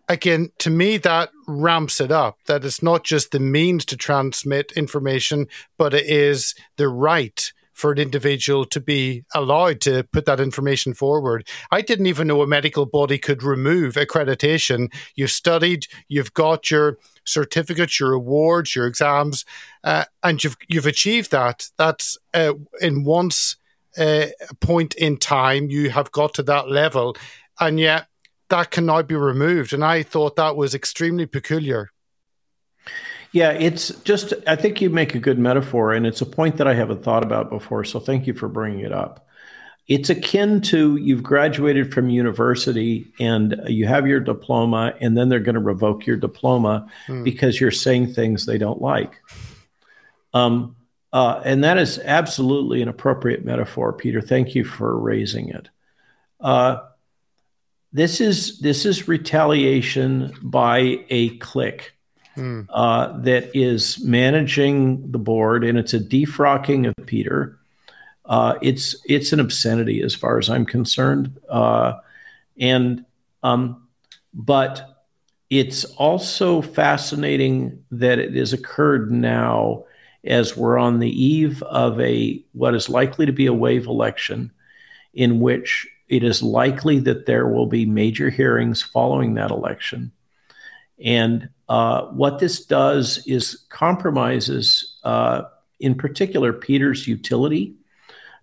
[0.09, 2.39] again, to me, that ramps it up.
[2.47, 7.93] That it's not just the means to transmit information, but it is the right for
[7.93, 11.47] an individual to be allowed to put that information forward.
[11.71, 14.93] I didn't even know a medical body could remove accreditation.
[15.14, 19.45] You've studied, you've got your certificates, your awards, your exams,
[19.85, 21.69] uh, and you've you've achieved that.
[21.77, 23.55] That's uh, in once
[23.97, 24.27] uh,
[24.61, 27.17] point in time you have got to that level,
[27.61, 28.09] and yet
[28.49, 29.73] that can now be removed.
[29.73, 31.91] And I thought that was extremely peculiar.
[33.33, 36.67] Yeah, it's just, I think you make a good metaphor, and it's a point that
[36.67, 37.85] I haven't thought about before.
[37.85, 39.27] So thank you for bringing it up.
[39.87, 45.41] It's akin to you've graduated from university and you have your diploma, and then they're
[45.41, 47.25] going to revoke your diploma hmm.
[47.25, 49.14] because you're saying things they don't like.
[50.35, 50.77] Um,
[51.11, 54.21] uh, and that is absolutely an appropriate metaphor, Peter.
[54.21, 55.71] Thank you for raising it.
[56.38, 56.81] Uh,
[57.93, 61.95] this is this is retaliation by a clique
[62.38, 62.66] mm.
[62.70, 67.59] uh, that is managing the board, and it's a defrocking of Peter.
[68.24, 71.94] Uh, it's it's an obscenity as far as I'm concerned, uh,
[72.59, 73.05] and
[73.42, 73.88] um,
[74.33, 75.05] but
[75.51, 79.85] it's also fascinating that it has occurred now
[80.24, 84.51] as we're on the eve of a what is likely to be a wave election
[85.14, 90.12] in which it is likely that there will be major hearings following that election.
[91.03, 95.43] And uh, what this does is compromises, uh,
[95.81, 97.75] in particular, Peter's utility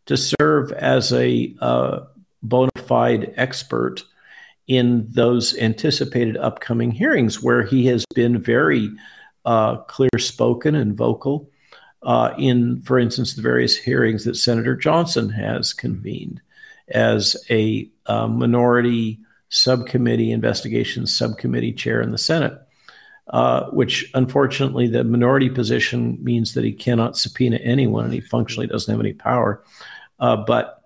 [0.06, 2.02] to serve as a uh,
[2.44, 4.04] bona fide expert
[4.68, 8.92] in those anticipated upcoming hearings, where he has been very
[9.46, 11.50] uh, clear spoken and vocal
[12.04, 16.42] uh, in, for instance, the various hearings that Senator Johnson has convened
[16.90, 22.60] as a minority subcommittee investigation subcommittee chair in the Senate
[23.28, 28.68] uh, which unfortunately the minority position means that he cannot subpoena anyone and he functionally
[28.68, 29.64] doesn't have any power.
[30.20, 30.84] Uh, but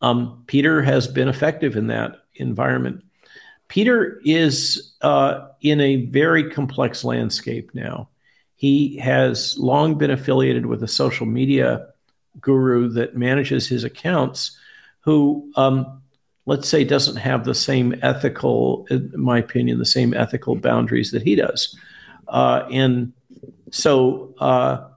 [0.00, 3.04] um, Peter has been effective in that environment.
[3.68, 8.08] Peter is uh, in a very complex landscape now.
[8.56, 11.88] He has long been affiliated with a social media
[12.40, 14.58] guru that manages his accounts,
[15.00, 16.01] who, um,
[16.46, 21.22] let's say, doesn't have the same ethical, in my opinion, the same ethical boundaries that
[21.22, 21.78] he does.
[22.28, 23.12] Uh, and
[23.70, 24.88] so uh,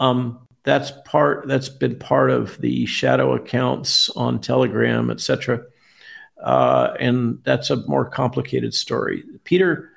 [0.00, 5.62] um, that's part that's been part of the shadow accounts on Telegram, etc.
[6.42, 9.24] Uh, and that's a more complicated story.
[9.44, 9.90] Peter,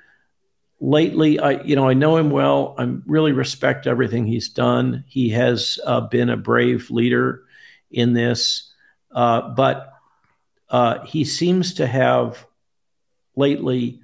[0.80, 2.74] lately, I you know I know him well.
[2.78, 5.04] I really respect everything he's done.
[5.08, 7.42] He has uh, been a brave leader
[7.90, 8.70] in this,
[9.12, 9.97] uh, but
[10.70, 12.46] uh, he seems to have
[13.36, 14.00] lately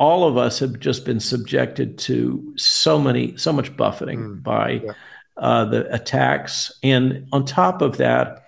[0.00, 4.80] all of us have just been subjected to so many, so much buffeting mm, by
[4.82, 4.92] yeah.
[5.36, 6.72] uh, the attacks.
[6.82, 8.46] And on top of that,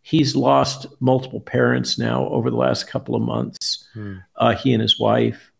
[0.00, 3.86] he's lost multiple parents now over the last couple of months.
[3.94, 4.24] Mm.
[4.34, 5.52] Uh, he and his wife.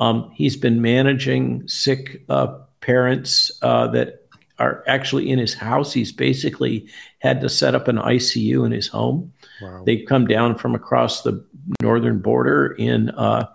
[0.00, 4.21] Um, he's been managing sick uh, parents uh, that
[4.62, 5.92] are actually in his house.
[5.92, 6.86] He's basically
[7.18, 9.32] had to set up an ICU in his home.
[9.60, 9.82] Wow.
[9.84, 11.44] They come down from across the
[11.80, 13.48] northern border in uh,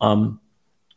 [0.00, 0.40] um,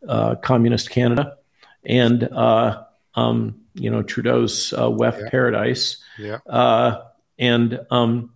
[0.08, 1.36] uh, communist Canada,
[1.84, 2.84] and uh,
[3.16, 5.30] um, you know Trudeau's uh, WEF yeah.
[5.30, 5.98] paradise.
[6.18, 6.40] Yeah.
[6.48, 7.04] Uh,
[7.38, 8.32] and um,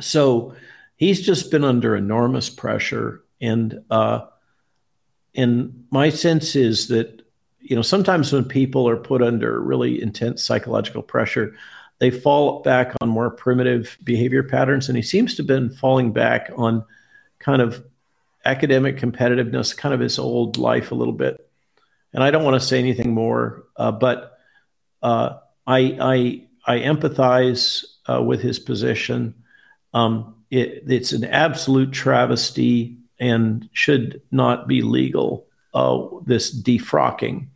[0.00, 0.56] so
[0.96, 4.26] he's just been under enormous pressure, and uh,
[5.34, 7.21] and my sense is that
[7.62, 11.54] you know sometimes when people are put under really intense psychological pressure
[11.98, 16.12] they fall back on more primitive behavior patterns and he seems to have been falling
[16.12, 16.84] back on
[17.38, 17.84] kind of
[18.44, 21.48] academic competitiveness, kind of his old life a little bit.
[22.12, 24.38] And I don't want to say anything more, uh, but
[25.02, 29.34] uh, I, I, I empathize uh, with his position.
[29.94, 35.46] Um, it, it's an absolute travesty and should not be legal.
[35.74, 37.48] Uh, this defrocking.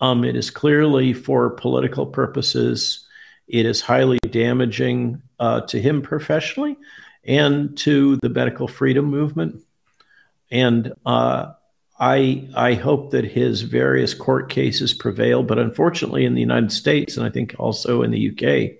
[0.00, 3.06] Um, it is clearly for political purposes.
[3.48, 6.76] It is highly damaging uh, to him professionally
[7.24, 9.62] and to the medical freedom movement.
[10.50, 11.52] And uh,
[11.98, 15.42] I I hope that his various court cases prevail.
[15.42, 18.76] But unfortunately, in the United States and I think also in the UK,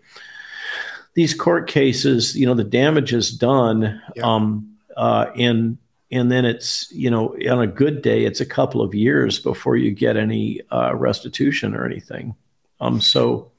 [1.14, 4.22] these court cases, you know, the damage is done, yeah.
[4.22, 5.78] um, uh, and
[6.10, 9.76] and then it's you know on a good day, it's a couple of years before
[9.76, 12.34] you get any uh, restitution or anything.
[12.80, 13.50] Um, so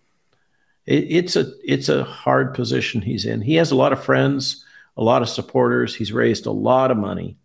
[0.86, 3.42] it, it's a it's a hard position he's in.
[3.42, 5.96] He has a lot of friends, a lot of supporters.
[5.96, 7.38] He's raised a lot of money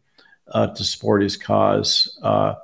[0.48, 2.18] uh, to support his cause.
[2.22, 2.54] Uh,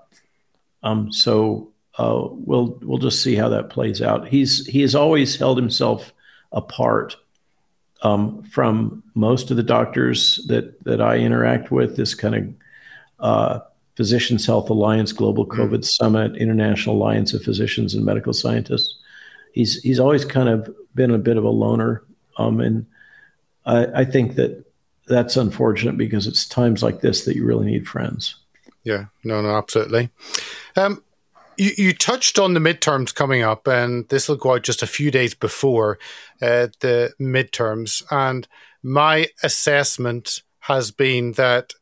[0.83, 4.29] um, so uh, we'll we'll just see how that plays out.
[4.29, 6.12] He's he has always held himself
[6.53, 7.16] apart
[8.02, 11.96] um, from most of the doctors that that I interact with.
[11.96, 12.54] This kind of
[13.20, 13.61] uh,
[13.96, 15.61] Physicians Health Alliance Global mm-hmm.
[15.61, 15.84] COVID mm.
[15.84, 18.96] Summit, International Alliance of Physicians and Medical Scientists.
[19.52, 22.04] He's he's always kind of been a bit of a loner,
[22.37, 22.87] um, and
[23.66, 24.64] I, I think that
[25.08, 28.37] that's unfortunate because it's times like this that you really need friends.
[28.84, 30.11] Yeah, no, no, absolutely.
[30.76, 31.02] Um,
[31.59, 34.87] you, you touched on the midterms coming up, and this will go out just a
[34.87, 35.99] few days before
[36.40, 38.03] uh, the midterms.
[38.11, 38.47] And
[38.83, 41.73] my assessment has been that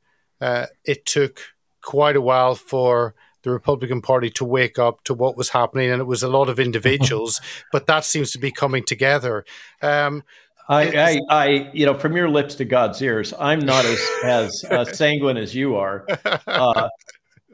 [0.41, 1.41] uh, it took
[1.83, 6.01] quite a while for the Republican Party to wake up to what was happening, and
[6.01, 7.41] it was a lot of individuals,
[7.73, 9.45] but that seems to be coming together.
[9.83, 10.25] Um,
[10.69, 14.65] I, I, I, you know, from your lips to God's ears, I'm not as as
[14.65, 16.05] uh, sanguine as you are.
[16.47, 16.89] Uh,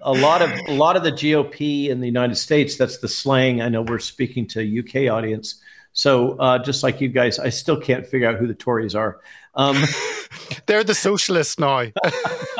[0.03, 2.77] a lot of a lot of the GOP in the United States.
[2.77, 3.61] That's the slang.
[3.61, 5.61] I know we're speaking to UK audience,
[5.93, 9.21] so uh, just like you guys, I still can't figure out who the Tories are.
[9.55, 9.83] Um,
[10.67, 11.87] They're the socialists now.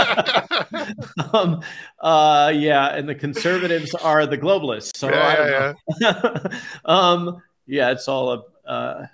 [1.33, 1.63] um,
[2.01, 4.97] uh, yeah, and the conservatives are the globalists.
[4.97, 6.59] So yeah, yeah.
[6.85, 8.69] um, yeah, it's all a.
[8.69, 9.07] Uh,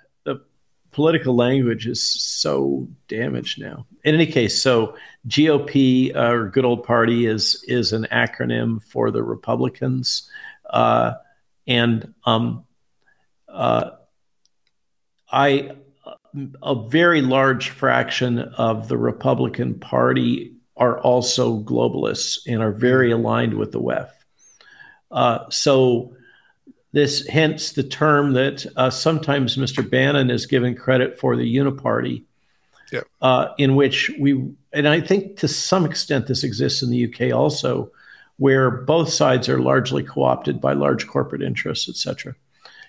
[0.99, 3.85] political language is so damaged now.
[4.03, 4.97] In any case, so
[5.29, 10.29] GOP uh, or Good Old Party is is an acronym for the Republicans,
[10.69, 11.13] uh,
[11.65, 12.65] and um,
[13.47, 13.91] uh,
[15.31, 15.71] I
[16.61, 23.53] a very large fraction of the Republican Party are also globalists and are very aligned
[23.53, 24.09] with the WEF.
[25.11, 26.13] Uh, so
[26.91, 29.87] this hence the term that uh, sometimes Mr.
[29.87, 32.23] Bannon is given credit for the Uniparty,
[32.91, 33.01] yeah.
[33.21, 37.33] uh, in which we and I think to some extent this exists in the UK
[37.33, 37.91] also,
[38.37, 42.35] where both sides are largely co-opted by large corporate interests, et cetera,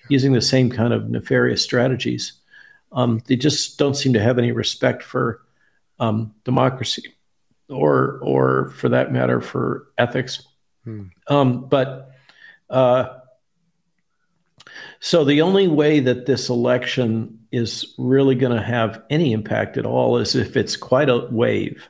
[0.09, 2.35] using the same kind of nefarious strategies.
[2.93, 5.43] Um, they just don't seem to have any respect for
[5.99, 7.15] um, democracy,
[7.69, 10.47] or or for that matter for ethics.
[10.85, 11.05] Hmm.
[11.29, 12.11] Um, but
[12.71, 13.20] uh,
[15.01, 19.87] so the only way that this election is really going to have any impact at
[19.87, 21.89] all is if it's quite a wave.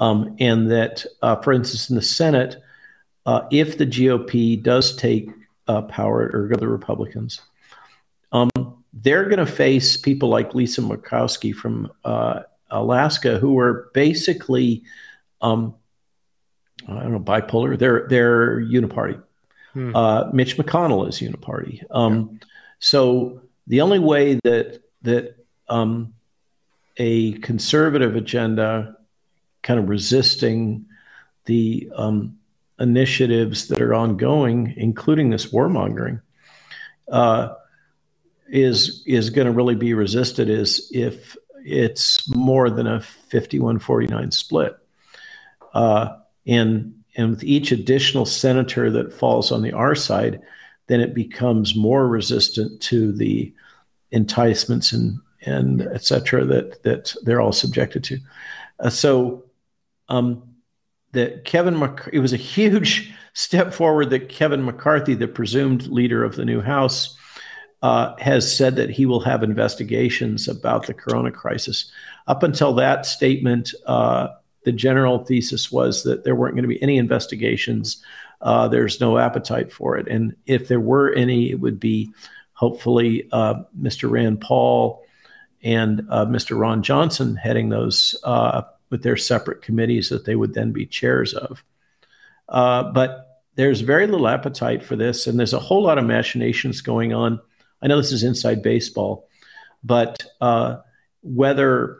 [0.00, 2.56] Um, and that, uh, for instance, in the Senate,
[3.26, 5.30] uh, if the GOP does take
[5.66, 7.40] uh, power or the Republicans,
[8.32, 8.50] um,
[8.92, 12.40] they're going to face people like Lisa Murkowski from uh,
[12.70, 14.82] Alaska, who are basically,
[15.40, 15.74] um,
[16.86, 17.78] I don't know, bipolar.
[17.78, 19.22] They're they're uniparty.
[19.78, 19.94] Hmm.
[19.94, 21.84] Uh, Mitch McConnell is uniparty.
[21.92, 22.46] Um, yeah.
[22.80, 25.36] So the only way that that
[25.68, 26.14] um,
[26.96, 28.96] a conservative agenda,
[29.62, 30.86] kind of resisting
[31.44, 32.38] the um,
[32.80, 36.22] initiatives that are ongoing, including this warmongering,
[37.12, 37.54] uh,
[38.48, 42.98] is is going to really be resisted is if it's more than a
[43.30, 44.76] 51-49 split.
[45.72, 50.40] Uh, and and with each additional senator that falls on the R side,
[50.86, 53.52] then it becomes more resistant to the
[54.12, 58.18] enticements and and et cetera that that they're all subjected to.
[58.80, 59.44] Uh, so
[60.08, 60.42] um,
[61.12, 66.24] that Kevin McC- it was a huge step forward that Kevin McCarthy, the presumed leader
[66.24, 67.16] of the new House,
[67.82, 71.90] uh, has said that he will have investigations about the Corona crisis.
[72.26, 74.28] Up until that statement, uh,
[74.64, 78.02] the general thesis was that there weren't going to be any investigations.
[78.40, 82.10] Uh, there's no appetite for it, and if there were any, it would be
[82.52, 84.10] hopefully uh, Mr.
[84.10, 85.04] Rand Paul
[85.62, 86.58] and uh, Mr.
[86.58, 91.34] Ron Johnson heading those uh, with their separate committees that they would then be chairs
[91.34, 91.62] of.
[92.48, 96.80] Uh, but there's very little appetite for this, and there's a whole lot of machinations
[96.80, 97.40] going on.
[97.82, 99.28] I know this is inside baseball,
[99.82, 100.78] but uh,
[101.22, 101.98] whether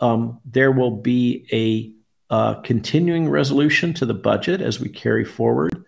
[0.00, 1.92] um, there will be a
[2.34, 5.84] uh, continuing resolution to the budget as we carry forward,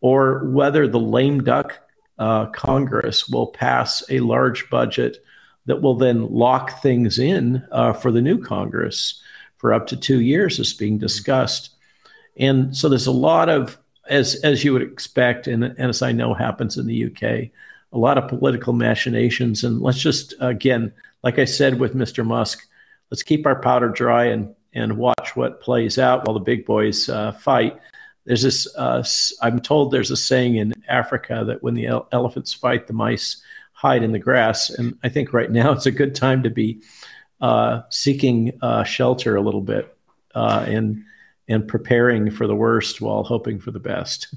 [0.00, 1.80] or whether the lame duck
[2.18, 5.24] uh, Congress will pass a large budget
[5.66, 9.20] that will then lock things in uh, for the new Congress
[9.58, 11.70] for up to two years is being discussed.
[12.36, 13.78] And so there's a lot of,
[14.08, 17.50] as as you would expect, and, and as I know happens in the UK,
[17.92, 19.62] a lot of political machinations.
[19.62, 20.92] And let's just again,
[21.22, 22.26] like I said with Mr.
[22.26, 22.66] Musk,
[23.12, 27.10] let's keep our powder dry and and watch what plays out while the big boys
[27.10, 27.78] uh, fight.
[28.24, 28.66] There's this.
[28.74, 29.04] Uh,
[29.42, 33.42] I'm told there's a saying in Africa that when the ele- elephants fight, the mice
[33.74, 34.70] hide in the grass.
[34.70, 36.80] And I think right now it's a good time to be
[37.42, 39.94] uh, seeking uh, shelter a little bit
[40.34, 41.04] uh, and
[41.48, 44.34] and preparing for the worst while hoping for the best.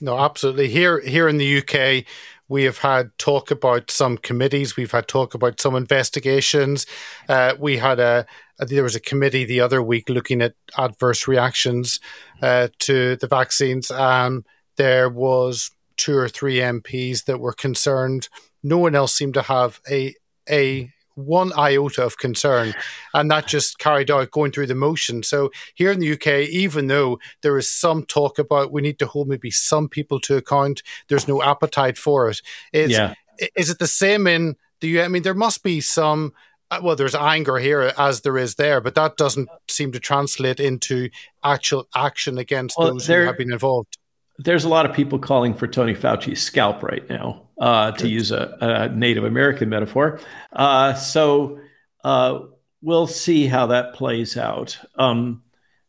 [0.00, 0.68] No, absolutely.
[0.68, 2.04] Here here in the UK,
[2.52, 4.76] we have had talk about some committees.
[4.76, 6.84] We've had talk about some investigations.
[7.26, 8.26] Uh, we had a,
[8.58, 11.98] there was a committee the other week looking at adverse reactions
[12.42, 13.90] uh, to the vaccines.
[13.90, 14.44] Um,
[14.76, 18.28] there was two or three MPs that were concerned.
[18.62, 20.14] No one else seemed to have a
[20.46, 22.74] a one iota of concern
[23.14, 25.22] and that just carried out going through the motion.
[25.22, 29.06] So here in the UK, even though there is some talk about we need to
[29.06, 32.40] hold maybe some people to account, there's no appetite for it.
[32.72, 33.14] Is, yeah.
[33.56, 36.32] is it the same in the I mean, there must be some
[36.70, 40.58] uh, well, there's anger here as there is there, but that doesn't seem to translate
[40.58, 41.10] into
[41.44, 43.98] actual action against well, those there, who have been involved.
[44.38, 48.32] There's a lot of people calling for Tony Fauci's scalp right now uh, to use
[48.32, 50.18] a, a, Native American metaphor.
[50.52, 51.60] Uh, so
[52.02, 52.40] uh,
[52.82, 54.76] we'll see how that plays out.
[54.96, 55.44] Um,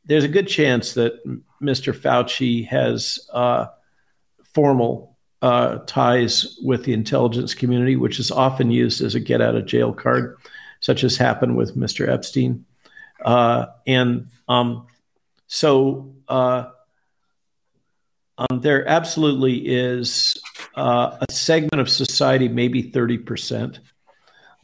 [0.06, 1.14] there's a good chance that
[1.60, 1.92] Mr.
[1.92, 3.66] Fauci has uh,
[4.54, 9.56] formal uh, ties with the intelligence community, which is often used as a get out
[9.56, 10.38] of jail card,
[10.80, 12.08] such as happened with Mr.
[12.08, 12.66] Epstein.
[13.26, 14.86] Uh, and um,
[15.48, 16.14] so
[18.38, 20.40] um, there absolutely is
[20.76, 23.80] uh, a segment of society, maybe 30%,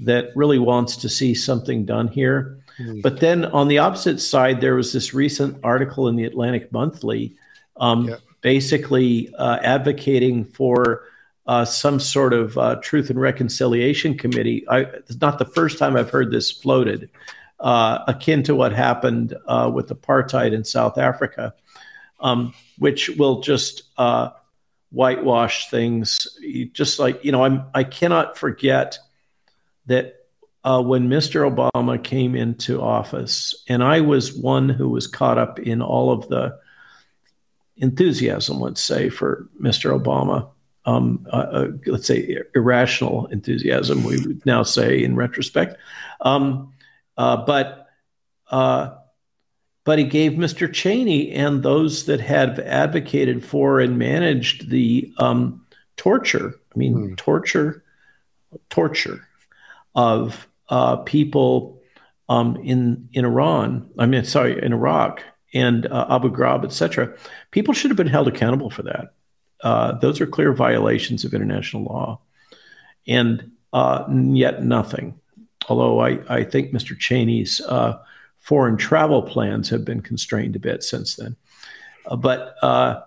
[0.01, 2.59] that really wants to see something done here.
[2.79, 3.01] Mm-hmm.
[3.01, 7.35] But then on the opposite side, there was this recent article in the Atlantic Monthly
[7.77, 11.03] um, basically uh, advocating for
[11.47, 14.67] uh, some sort of uh, truth and reconciliation committee.
[14.69, 17.09] I, it's not the first time I've heard this floated,
[17.59, 21.53] uh, akin to what happened uh, with apartheid in South Africa
[22.19, 24.29] um, which will just uh,
[24.91, 26.39] whitewash things.
[26.73, 28.99] Just like you know, I'm I cannot forget
[29.85, 30.15] that
[30.63, 31.49] uh, when Mr.
[31.49, 36.27] Obama came into office, and I was one who was caught up in all of
[36.27, 36.59] the
[37.77, 39.97] enthusiasm, let's say, for Mr.
[39.97, 40.49] Obama.
[40.85, 45.77] Um, uh, uh, let's say irrational enthusiasm, we would now say in retrospect.
[46.21, 46.73] Um,
[47.17, 47.87] uh, but
[48.49, 48.95] uh,
[49.89, 50.71] but he gave Mr.
[50.71, 55.65] Cheney and those that have advocated for and managed the um,
[55.97, 57.17] torture, I mean, mm.
[57.17, 57.83] torture,
[58.69, 59.27] torture
[59.95, 61.81] of uh, people
[62.29, 65.23] um, in, in Iran, I mean, sorry, in Iraq
[65.55, 67.11] and uh, Abu Ghraib, etc.
[67.49, 69.13] People should have been held accountable for that.
[69.63, 72.19] Uh, those are clear violations of international law.
[73.07, 75.19] And uh, yet nothing.
[75.67, 76.95] Although I, I think Mr.
[76.95, 77.97] Cheney's uh,
[78.39, 81.35] foreign travel plans have been constrained a bit since then.
[82.05, 83.01] Uh, but uh,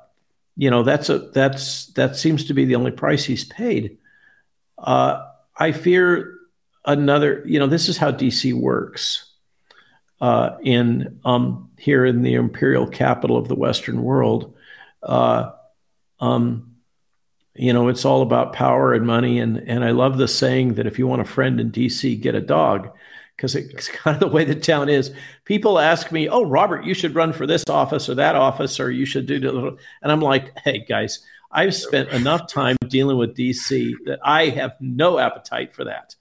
[0.56, 3.98] you know that's a that's that seems to be the only price he's paid.
[4.78, 5.26] Uh,
[5.56, 6.36] I fear
[6.84, 7.42] another.
[7.46, 9.28] You know, this is how DC works.
[10.20, 14.54] Uh, in um, here in the imperial capital of the Western world,
[15.02, 15.50] uh,
[16.20, 16.76] um,
[17.54, 19.40] you know, it's all about power and money.
[19.40, 22.36] And and I love the saying that if you want a friend in DC, get
[22.36, 22.90] a dog
[23.36, 25.12] because it's kind of the way the town is.
[25.44, 28.90] People ask me, "Oh, Robert, you should run for this office or that office, or
[28.90, 31.20] you should do," the, and I'm like, "Hey, guys,
[31.50, 36.14] I've spent enough time dealing with DC that I have no appetite for that."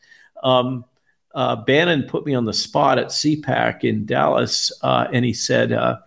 [0.44, 0.86] Um,
[1.34, 5.72] uh, Bannon put me on the spot at CPAC in Dallas, uh, and he said,
[5.72, 5.98] uh,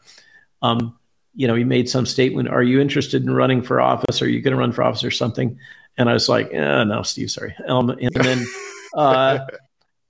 [0.63, 0.99] um,
[1.35, 2.49] "You know, he made some statement.
[2.49, 4.21] Are you interested in running for office?
[4.21, 5.59] Are you going to run for office or something?"
[5.97, 8.45] And I was like, eh, "No, Steve, sorry." Um, and then.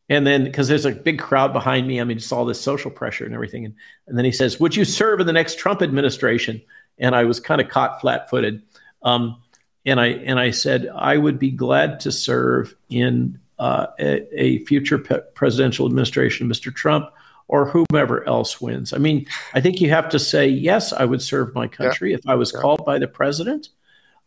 [0.08, 2.90] And then, because there's a big crowd behind me, I mean, just all this social
[2.90, 3.64] pressure and everything.
[3.64, 3.74] And,
[4.06, 6.60] and then he says, Would you serve in the next Trump administration?
[6.98, 8.62] And I was kind of caught flat footed.
[9.02, 9.42] Um,
[9.86, 14.58] and I and I said I would be glad to serve in uh, a, a,
[14.64, 16.74] future pe- presidential administration, Mr.
[16.74, 17.10] Trump,
[17.46, 18.92] or whomever else wins.
[18.92, 20.92] I mean, I think you have to say yes.
[20.92, 22.16] I would serve my country yeah.
[22.16, 22.60] if I was yeah.
[22.60, 23.68] called by the president.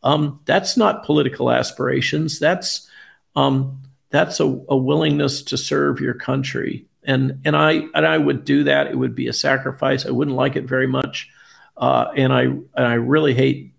[0.04, 2.40] Um, that's not political aspirations.
[2.40, 2.90] That's
[3.36, 6.86] um, that's a, a willingness to serve your country.
[7.04, 8.88] And and I and I would do that.
[8.88, 10.06] It would be a sacrifice.
[10.06, 11.30] I wouldn't like it very much.
[11.78, 13.74] Uh, and I and I really hate.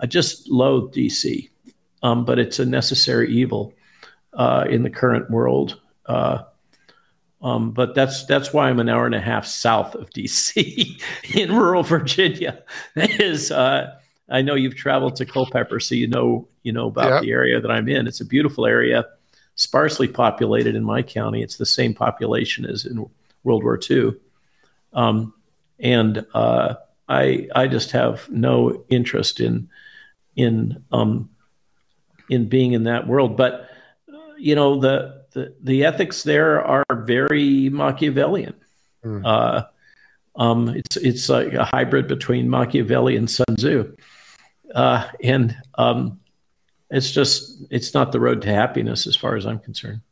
[0.00, 1.48] I just loathe DC,
[2.02, 3.74] um, but it's a necessary evil
[4.32, 5.80] uh, in the current world.
[6.06, 6.42] Uh,
[7.42, 11.02] um, but that's that's why I'm an hour and a half south of DC
[11.34, 12.62] in rural Virginia.
[12.94, 13.94] Is uh,
[14.28, 17.22] I know you've traveled to Culpeper, so you know you know about yep.
[17.22, 18.06] the area that I'm in.
[18.06, 19.06] It's a beautiful area,
[19.56, 21.42] sparsely populated in my county.
[21.42, 23.08] It's the same population as in
[23.44, 24.14] World War II,
[24.92, 25.34] um,
[25.78, 26.74] and uh,
[27.08, 29.68] I I just have no interest in
[30.36, 31.30] in um,
[32.28, 33.36] in being in that world.
[33.36, 33.68] But
[34.38, 38.54] you know the the, the ethics there are very Machiavellian.
[39.04, 39.22] Mm.
[39.24, 39.66] Uh,
[40.36, 43.96] um, it's it's like a hybrid between Machiavelli and Sun Tzu,
[44.74, 46.20] uh, and um,
[46.92, 50.02] it's just it's not the road to happiness as far as I'm concerned.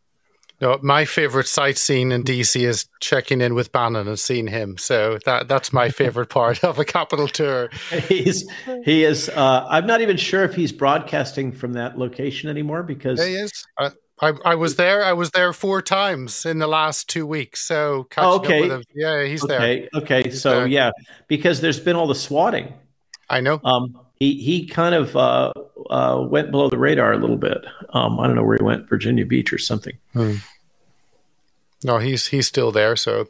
[0.61, 4.77] No, my favorite sightseeing in DC is checking in with Bannon and seeing him.
[4.77, 7.71] So that that's my favorite part of a capital tour.
[8.09, 8.51] He's
[8.85, 9.29] he is.
[9.29, 13.65] Uh, I'm not even sure if he's broadcasting from that location anymore because he is.
[13.79, 13.91] Uh,
[14.23, 15.03] I, I was there.
[15.03, 17.61] I was there four times in the last two weeks.
[17.61, 19.89] So oh, okay, yeah, he's okay.
[19.93, 20.03] there.
[20.03, 20.67] Okay, he's so there.
[20.67, 20.91] yeah,
[21.27, 22.75] because there's been all the swatting.
[23.31, 23.61] I know.
[23.65, 25.53] Um, he he kind of uh,
[25.89, 27.65] uh, went below the radar a little bit.
[27.95, 29.97] Um, I don't know where he went, Virginia Beach or something.
[30.13, 30.35] Hmm.
[31.83, 32.95] No, he's he's still there.
[32.95, 33.29] So,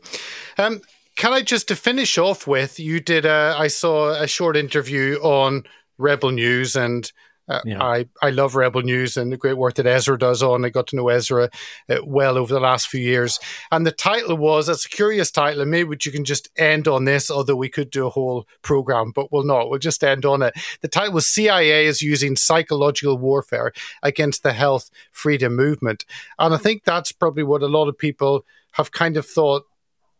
[0.59, 0.82] um,
[1.16, 5.14] can I just to finish off with you did a I saw a short interview
[5.22, 5.62] on
[5.97, 7.11] Rebel News and
[7.51, 7.82] uh, yeah.
[7.82, 10.64] I, I love Rebel News and the great work that Ezra does on.
[10.64, 11.51] I got to know Ezra
[11.88, 13.40] uh, well over the last few years.
[13.72, 17.07] And the title was, it's a curious title, and maybe you can just end on
[17.07, 19.68] this, although we could do a whole program, but we'll not.
[19.68, 20.55] We'll just end on it.
[20.80, 26.05] The title was CIA is using psychological warfare against the health freedom movement.
[26.38, 28.44] And I think that's probably what a lot of people
[28.74, 29.64] have kind of thought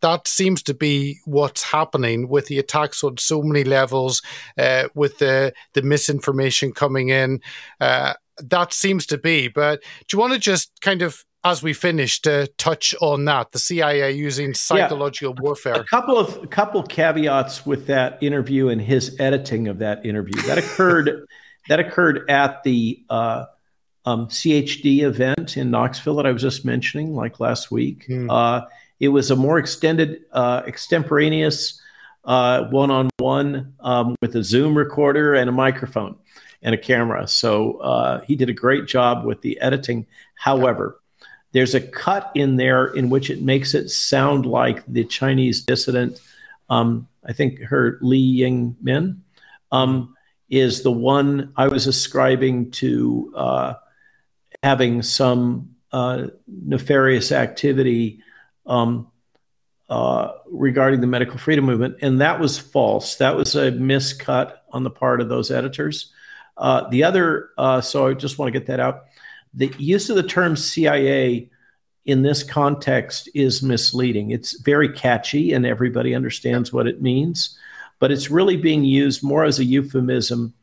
[0.01, 4.21] that seems to be what's happening with the attacks on so many levels,
[4.57, 7.41] uh, with the the misinformation coming in.
[7.79, 9.47] Uh, that seems to be.
[9.47, 13.51] But do you want to just kind of as we finish to touch on that
[13.51, 15.41] the CIA using psychological yeah.
[15.41, 15.73] warfare.
[15.73, 20.39] A couple of a couple caveats with that interview and his editing of that interview
[20.43, 21.25] that occurred
[21.69, 23.45] that occurred at the uh,
[24.05, 28.05] um, CHD event in Knoxville that I was just mentioning, like last week.
[28.05, 28.29] Hmm.
[28.29, 28.61] Uh,
[29.01, 31.81] it was a more extended, uh, extemporaneous
[32.23, 33.73] one on one
[34.21, 36.15] with a Zoom recorder and a microphone
[36.61, 37.27] and a camera.
[37.27, 40.05] So uh, he did a great job with the editing.
[40.35, 41.01] However,
[41.51, 46.21] there's a cut in there in which it makes it sound like the Chinese dissident,
[46.69, 49.23] um, I think her Li-Meng Yan,
[49.71, 50.15] um,
[50.51, 53.73] is the one I was ascribing to uh,
[54.61, 58.21] having some uh, nefarious activity
[58.65, 59.11] um,
[59.89, 63.15] uh, regarding the medical freedom movement, and that was false.
[63.15, 66.11] That was a miscut on the part of those editors.
[66.57, 69.05] Uh, the other, uh, so I just want to get that out.
[69.53, 71.49] The use of the term CIA
[72.05, 74.31] in this context is misleading.
[74.31, 77.57] It's very catchy, and everybody understands what it means,
[77.99, 80.53] but it's really being used more as a euphemism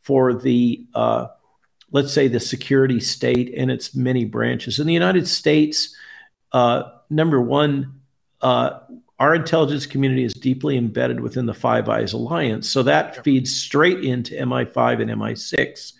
[0.00, 1.26] for the uh,
[1.90, 4.78] let's say the security state and its many branches.
[4.78, 5.94] In the United States,
[6.52, 8.00] uh, number one,
[8.40, 8.80] uh,
[9.18, 12.68] our intelligence community is deeply embedded within the Five Eyes Alliance.
[12.68, 15.92] So that feeds straight into MI5 and MI6.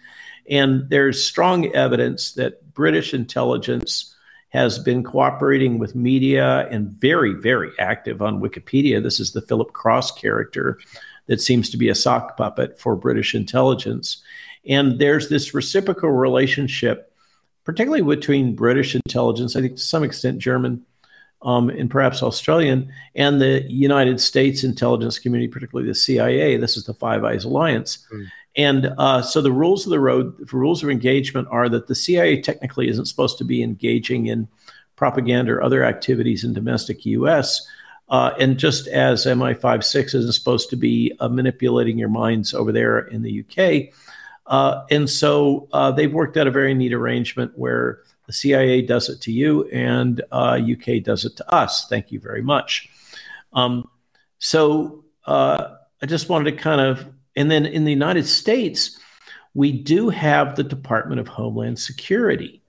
[0.48, 4.14] And there's strong evidence that British intelligence
[4.50, 9.02] has been cooperating with media and very, very active on Wikipedia.
[9.02, 10.78] This is the Philip Cross character
[11.26, 14.22] that seems to be a sock puppet for British intelligence.
[14.66, 17.12] And there's this reciprocal relationship,
[17.64, 20.86] particularly between British intelligence, I think to some extent German
[21.42, 26.56] um, and perhaps Australian, and the United States intelligence community, particularly the CIA.
[26.56, 28.06] This is the Five Eyes Alliance.
[28.12, 28.26] Mm.
[28.56, 31.94] And uh, so the rules of the road, the rules of engagement are that the
[31.94, 34.48] CIA technically isn't supposed to be engaging in
[34.96, 37.64] propaganda or other activities in domestic U.S.
[38.08, 42.98] Uh, and just as MI5-6 isn't supposed to be uh, manipulating your minds over there
[42.98, 43.94] in the UK.
[44.48, 49.08] Uh, and so uh, they've worked out a very neat arrangement where the CIA does
[49.08, 51.88] it to you, and uh, UK does it to us.
[51.88, 52.90] Thank you very much.
[53.54, 53.88] Um,
[54.38, 57.06] so uh, I just wanted to kind of,
[57.36, 59.00] and then in the United States,
[59.54, 62.62] we do have the Department of Homeland Security,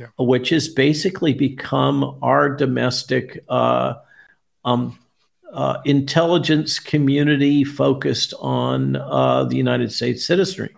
[0.00, 0.08] yeah.
[0.18, 3.94] which has basically become our domestic uh,
[4.64, 4.98] um,
[5.52, 10.74] uh, intelligence community focused on uh, the United States citizenry.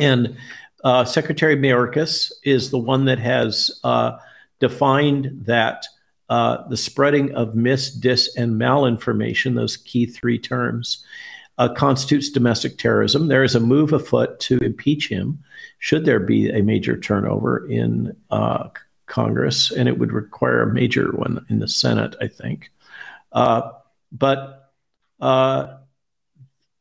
[0.00, 0.38] And
[0.84, 4.18] uh, Secretary Mayorkas is the one that has uh,
[4.60, 5.86] defined that
[6.28, 11.02] uh, the spreading of mis, dis, and malinformation, those key three terms,
[11.56, 13.28] uh, constitutes domestic terrorism.
[13.28, 15.42] There is a move afoot to impeach him
[15.78, 18.68] should there be a major turnover in uh,
[19.06, 22.70] Congress, and it would require a major one in the Senate, I think.
[23.32, 23.70] Uh,
[24.10, 24.72] but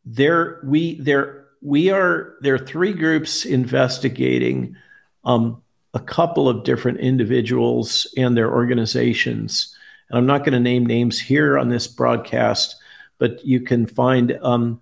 [0.06, 4.76] there, we there we are there are three groups investigating
[5.24, 5.62] um,
[5.94, 9.76] a couple of different individuals and their organizations.
[10.10, 12.76] And I'm not going to name names here on this broadcast,
[13.20, 14.82] but you can find, um,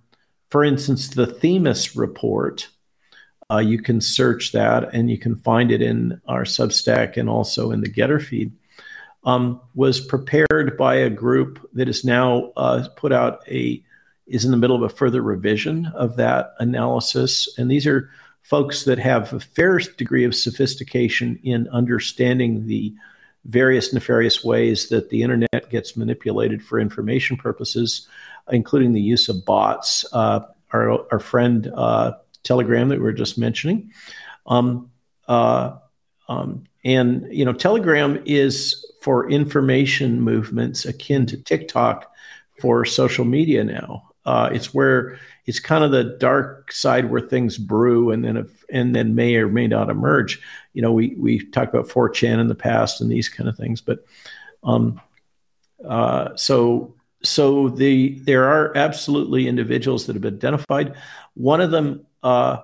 [0.49, 2.67] for instance, the Themis report.
[3.51, 7.71] Uh, you can search that and you can find it in our Substack and also
[7.71, 8.51] in the GETTR feed.
[9.23, 13.84] Um, was prepared by a group that has now uh, put out a
[14.32, 18.09] is in the middle of a further revision of that analysis, and these are
[18.41, 22.93] folks that have a fair degree of sophistication in understanding the
[23.45, 28.07] various nefarious ways that the internet gets manipulated for information purposes,
[28.51, 30.05] including the use of bots.
[30.11, 30.41] Uh,
[30.73, 32.13] our, our friend uh,
[32.43, 33.91] Telegram that we were just mentioning.
[34.45, 34.91] Um,
[35.27, 35.77] uh,
[36.27, 42.11] um, and, you know, Telegram is for information movements akin to TikTok
[42.59, 44.11] for social media now.
[44.26, 48.65] Uh, it's where it's kind of the dark side where things brew and then if,
[48.69, 50.41] and then may or may not emerge.
[50.74, 53.82] You know, we we talked about 4chan in the past and these kind of things,
[53.82, 54.05] but
[54.63, 55.01] um,
[55.88, 56.93] uh, so
[57.24, 60.95] so the there are absolutely individuals that have been identified.
[61.34, 62.61] One of them uh,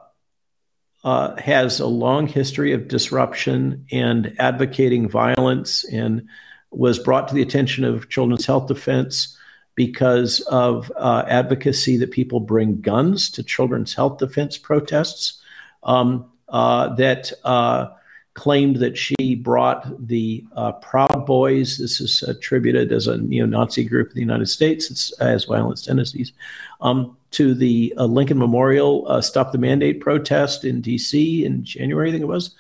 [1.03, 6.27] uh, has a long history of disruption and advocating violence and
[6.69, 9.37] was brought to the attention of Children's Health Defense
[9.77, 15.39] because of uh, advocacy that people bring guns to children's health defense protests.
[15.83, 17.89] Um, uh, that uh,
[18.33, 23.83] claimed that she brought the uh, Proud Boys, this is attributed as a neo Nazi
[23.83, 26.33] group in the United States, as violent tendencies,
[26.81, 32.09] um, to the uh, Lincoln Memorial uh, Stop the Mandate protest in DC in January,
[32.09, 32.55] I think it was.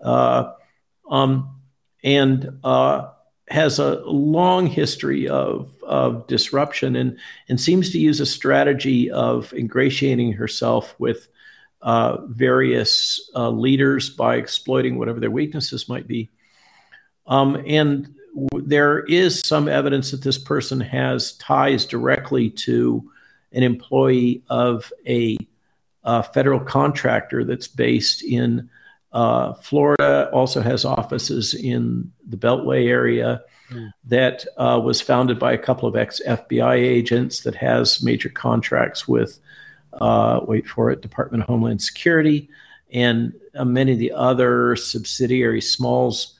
[0.00, 1.50] Um,
[2.02, 2.58] and
[3.52, 9.52] has a long history of, of disruption and, and seems to use a strategy of
[9.52, 11.28] ingratiating herself with
[11.82, 16.30] uh, various uh, leaders by exploiting whatever their weaknesses might be.
[17.26, 23.10] Um, and w- there is some evidence that this person has ties directly to
[23.52, 25.36] an employee of a,
[26.04, 28.70] a federal contractor that's based in
[29.12, 33.90] uh, Florida also has offices in the Beltway area mm.
[34.04, 39.06] that uh, was founded by a couple of ex FBI agents that has major contracts
[39.06, 39.38] with,
[39.94, 42.48] uh, wait for it, Department of Homeland Security
[42.92, 46.38] and uh, many of the other subsidiary smalls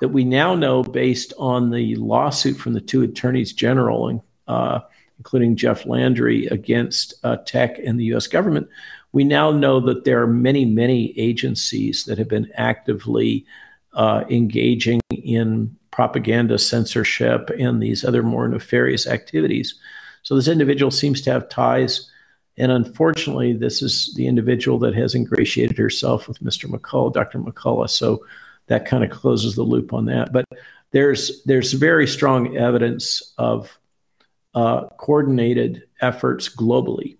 [0.00, 4.80] that we now know based on the lawsuit from the two attorneys general, uh,
[5.18, 8.68] including Jeff Landry against uh, tech and the US government
[9.14, 13.46] we now know that there are many, many agencies that have been actively
[13.92, 19.76] uh, engaging in propaganda, censorship, and these other more nefarious activities.
[20.24, 22.10] So this individual seems to have ties.
[22.58, 26.68] And unfortunately, this is the individual that has ingratiated herself with Mr.
[26.68, 27.38] McCullough, Dr.
[27.38, 27.90] McCullough.
[27.90, 28.26] So
[28.66, 30.32] that kind of closes the loop on that.
[30.32, 30.44] But
[30.90, 33.78] there's there's very strong evidence of
[34.56, 37.16] uh, coordinated efforts globally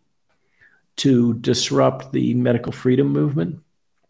[0.96, 3.60] to disrupt the medical freedom movement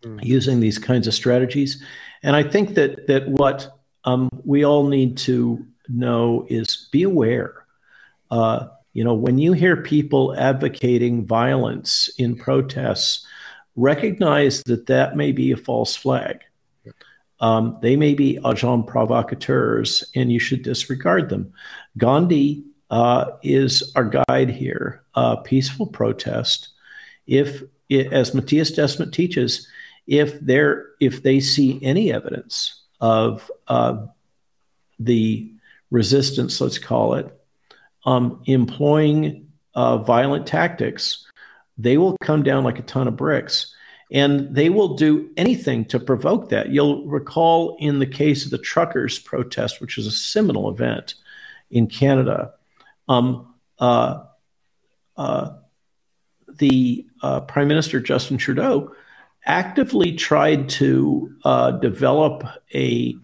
[0.02, 0.22] mm.
[0.22, 1.82] using these kinds of strategies.
[2.22, 7.66] And I think that that what um, we all need to know is be aware.
[8.30, 13.26] Uh, you know, when you hear people advocating violence in protests,
[13.76, 16.40] recognize that that may be a false flag.
[17.40, 21.52] Um, they may be agents provocateurs, and you should disregard them.
[21.98, 25.02] Gandhi uh, is our guide here.
[25.14, 26.68] Uh, peaceful protest
[27.26, 29.68] if as Mattias Desmet teaches,
[30.06, 34.06] if they're if they see any evidence of uh,
[34.98, 35.50] the
[35.90, 37.40] resistance, let's call it,
[38.04, 41.26] um, employing uh, violent tactics,
[41.78, 43.74] they will come down like a ton of bricks.
[44.10, 46.68] And they will do anything to provoke that.
[46.68, 51.14] You'll recall in the case of the truckers' protest, which was a seminal event
[51.70, 52.52] in Canada,
[53.08, 54.24] um, uh,
[55.16, 55.50] uh
[56.58, 58.94] the uh, Prime Minister Justin Trudeau
[59.46, 62.44] actively tried to uh, develop
[62.74, 63.14] a,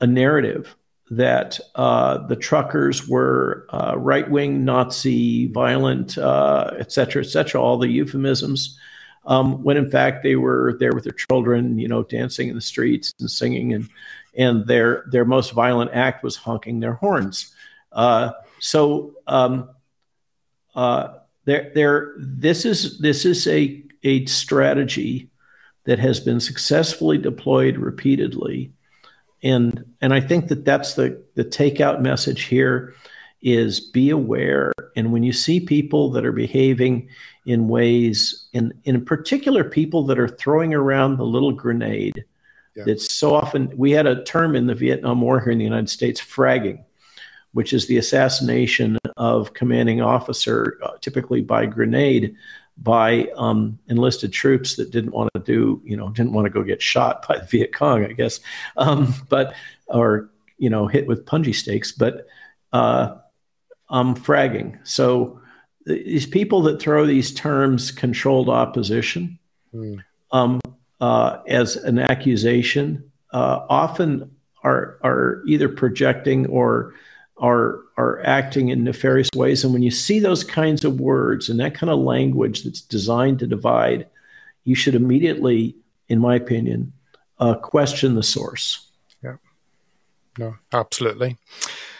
[0.00, 0.76] a narrative
[1.10, 7.60] that uh, the truckers were uh, right wing, Nazi, violent, uh, et cetera, et cetera,
[7.60, 8.78] all the euphemisms
[9.26, 12.60] um, when in fact they were there with their children, you know, dancing in the
[12.60, 13.88] streets and singing, and
[14.36, 17.54] and their their most violent act was honking their horns.
[17.92, 19.70] Uh, so um,
[20.74, 21.08] uh,
[21.44, 25.28] there, there, this is this is a a strategy
[25.84, 28.72] that has been successfully deployed repeatedly,
[29.42, 32.94] and and I think that that's the the takeout message here
[33.42, 34.72] is be aware.
[34.96, 37.08] And when you see people that are behaving
[37.46, 42.24] in ways, in, in particular, people that are throwing around the little grenade,
[42.76, 42.84] yeah.
[42.86, 45.88] that's so often, we had a term in the Vietnam War here in the United
[45.88, 46.84] States, fragging,
[47.52, 52.34] which is the assassination of commanding officer, uh, typically by grenade,
[52.78, 56.62] by um, enlisted troops that didn't want to do, you know, didn't want to go
[56.62, 58.40] get shot by the Viet Cong, I guess,
[58.76, 59.54] um, but
[59.88, 61.92] or you know, hit with punji stakes.
[61.92, 62.26] But
[62.72, 63.16] uh,
[63.90, 64.78] um, fragging.
[64.86, 65.40] So
[65.84, 69.38] these people that throw these terms controlled opposition
[69.74, 70.02] mm.
[70.30, 70.60] um,
[71.00, 76.94] uh, as an accusation uh, often are are either projecting or
[77.40, 79.64] are are acting in nefarious ways.
[79.64, 83.38] And when you see those kinds of words and that kind of language that's designed
[83.40, 84.06] to divide,
[84.64, 85.74] you should immediately,
[86.08, 86.92] in my opinion,
[87.38, 88.86] uh, question the source.
[89.22, 89.36] Yeah.
[90.38, 91.38] No, absolutely.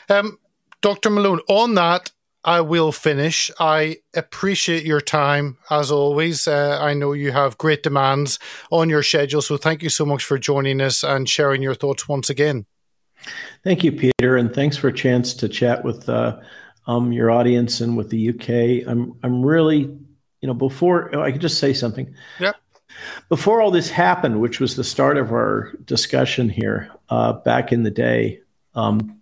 [0.09, 0.39] Um,
[0.83, 1.11] Dr.
[1.11, 2.13] Malone, on that,
[2.45, 3.51] I will finish.
[3.59, 6.49] I appreciate your time as always.
[6.49, 8.39] Uh, I know you have great demands
[8.71, 12.09] on your schedule, so thank you so much for joining us and sharing your thoughts
[12.09, 12.67] once again.
[13.63, 16.39] Thank you, Peter, and thanks for a chance to chat with uh,
[16.87, 18.89] um, your audience and with the UK.
[18.89, 19.81] I'm I'm really,
[20.41, 22.15] you know, before I could just say something.
[22.39, 22.57] Yep.
[23.29, 27.83] Before all this happened, which was the start of our discussion here uh, back in
[27.83, 28.41] the day.
[28.75, 29.21] Um,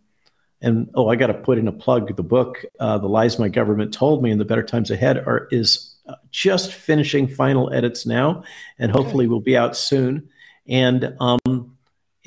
[0.61, 2.17] and oh, I got to put in a plug.
[2.17, 5.49] The book, uh, "The Lies My Government Told Me," and "The Better Times Ahead" are
[5.51, 8.43] is uh, just finishing final edits now,
[8.79, 9.31] and hopefully okay.
[9.31, 10.29] will be out soon.
[10.67, 11.78] And um,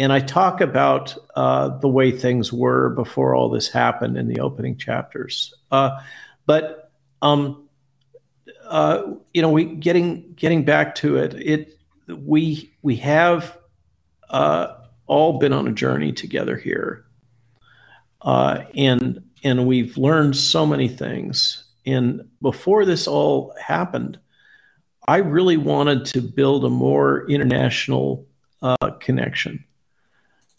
[0.01, 4.41] and I talk about uh, the way things were before all this happened in the
[4.41, 5.53] opening chapters.
[5.71, 5.99] Uh,
[6.45, 6.91] but
[7.21, 7.69] um,
[8.65, 11.33] uh, you know, we getting getting back to it.
[11.35, 13.57] It we we have
[14.29, 14.75] uh,
[15.07, 17.05] all been on a journey together here
[18.21, 21.63] uh, and and we've learned so many things.
[21.85, 24.19] And before this all happened,
[25.07, 28.27] I really wanted to build a more international
[28.61, 29.65] uh, connection,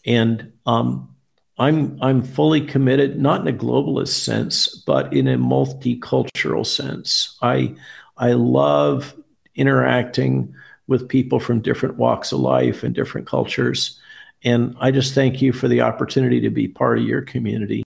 [0.05, 1.13] and um,
[1.57, 7.37] I'm I'm fully committed, not in a globalist sense, but in a multicultural sense.
[7.41, 7.75] I
[8.17, 9.15] I love
[9.55, 10.53] interacting
[10.87, 13.99] with people from different walks of life and different cultures.
[14.43, 17.85] And I just thank you for the opportunity to be part of your community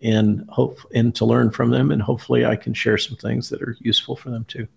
[0.00, 1.90] and hope and to learn from them.
[1.90, 4.68] And hopefully I can share some things that are useful for them too.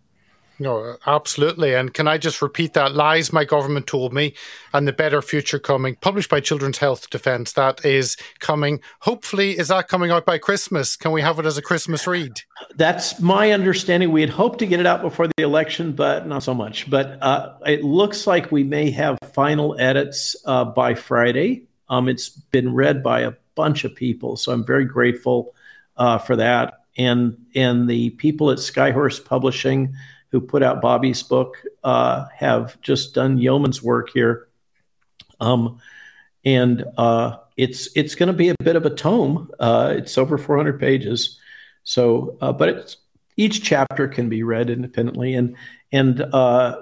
[0.60, 1.74] No, absolutely.
[1.74, 2.94] And can I just repeat that?
[2.94, 4.34] Lies My Government Told Me
[4.74, 7.54] and The Better Future Coming, published by Children's Health Defence.
[7.54, 8.82] That is coming.
[9.00, 10.98] Hopefully, is that coming out by Christmas?
[10.98, 12.42] Can we have it as a Christmas read?
[12.76, 14.12] That's my understanding.
[14.12, 16.90] We had hoped to get it out before the election, but not so much.
[16.90, 21.64] But uh, it looks like we may have final edits uh, by Friday.
[21.88, 25.56] Um, it's been read by a bunch of people, so I'm very grateful
[25.96, 26.82] uh, for that.
[26.98, 29.96] And and the people at Skyhorse Publishing
[30.32, 34.48] who put out Bobby's book uh, have just done yeoman's work here.
[35.40, 35.80] Um,
[36.46, 39.52] and uh, it's it's going to be a bit of a tome.
[39.60, 41.40] Uh, it's over 400 pages,
[41.84, 42.96] so uh, but
[43.36, 45.56] each chapter can be read independently, and
[45.92, 46.82] and uh,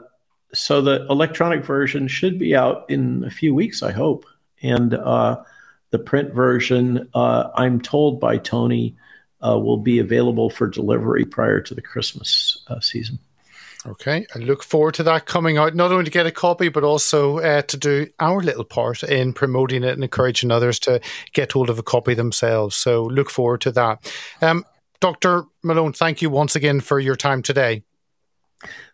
[0.54, 4.26] so the electronic version should be out in a few weeks, I hope.
[4.62, 5.44] And uh,
[5.92, 8.96] the print version, I'm told by Tony,
[9.42, 13.20] will be available for delivery prior to the Christmas season.
[13.88, 16.84] Okay, I look forward to that coming out, not only to get a copy, but
[16.84, 21.00] also uh, to do our little part in promoting it and encouraging others to
[21.32, 22.76] get hold of a copy themselves.
[22.76, 24.12] So look forward to that.
[24.42, 24.66] Um,
[25.00, 25.46] Dr.
[25.64, 27.84] Malone, thank you once again for your time today.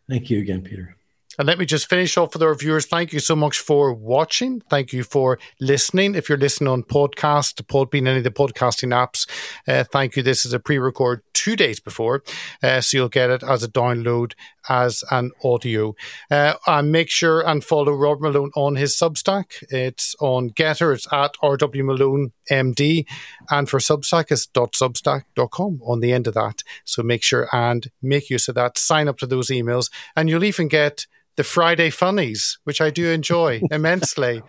[0.07, 0.95] Thank you again, Peter.
[1.39, 2.85] And let me just finish off with our viewers.
[2.85, 4.61] Thank you so much for watching.
[4.69, 6.13] Thank you for listening.
[6.13, 9.27] If you're listening on podcast, Podbean, any of the podcasting apps,
[9.67, 10.21] uh, thank you.
[10.21, 12.23] This is a pre-record two days before,
[12.61, 14.33] uh, so you'll get it as a download
[14.69, 15.95] as an audio.
[16.29, 19.63] Uh, and make sure and follow Rob Malone on his Substack.
[19.69, 23.07] It's on GETTR, It's at RW Malone MD.
[23.49, 26.61] And for Substack, it's .substack.com on the end of that.
[26.85, 28.77] So make sure and make use of that.
[28.77, 33.09] Sign up to those emails, and you'll even get the Friday funnies, which I do
[33.09, 34.41] enjoy immensely.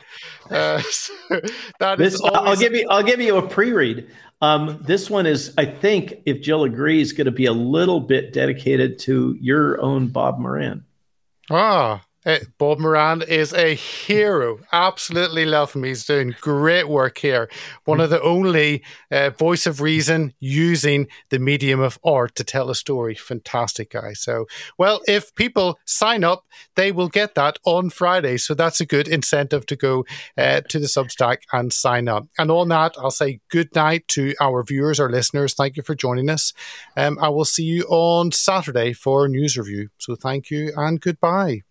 [0.51, 1.13] Uh, so
[1.81, 2.87] that this, I'll give you.
[2.91, 4.09] I'll give you a pre-read.
[4.43, 8.33] Um, this one is, I think, if Jill agrees, going to be a little bit
[8.33, 10.85] dedicated to your own Bob Moran.
[11.51, 14.61] Ah, uh, Bob Moran is a hero.
[14.73, 15.85] Absolutely love him.
[15.85, 17.51] He's doing great work here.
[17.85, 22.71] One of the only uh, voice of reason using the medium of art to tell
[22.71, 23.15] a story.
[23.15, 24.15] Fantastic guy.
[24.15, 24.47] So,
[24.79, 26.47] well, if people sign up,
[26.77, 28.37] they will get that on Friday.
[28.39, 30.05] So that's a good incentive to go
[30.39, 32.27] uh, to the Substack and sign up.
[32.39, 35.55] And on that, I'll say good night to our viewers, our listeners.
[35.55, 36.53] Thank you for joining us.
[36.97, 39.91] Um, I will see you on Saturday for news review.
[39.99, 41.63] So thank you and goodbye.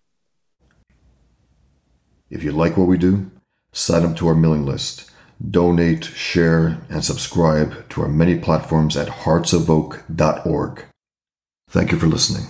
[2.33, 3.29] If you like what we do,
[3.73, 5.07] sign up to our mailing list,
[5.51, 10.85] donate, share, and subscribe to our many platforms at heartsofoak.org.
[11.69, 12.47] Thank you for listening.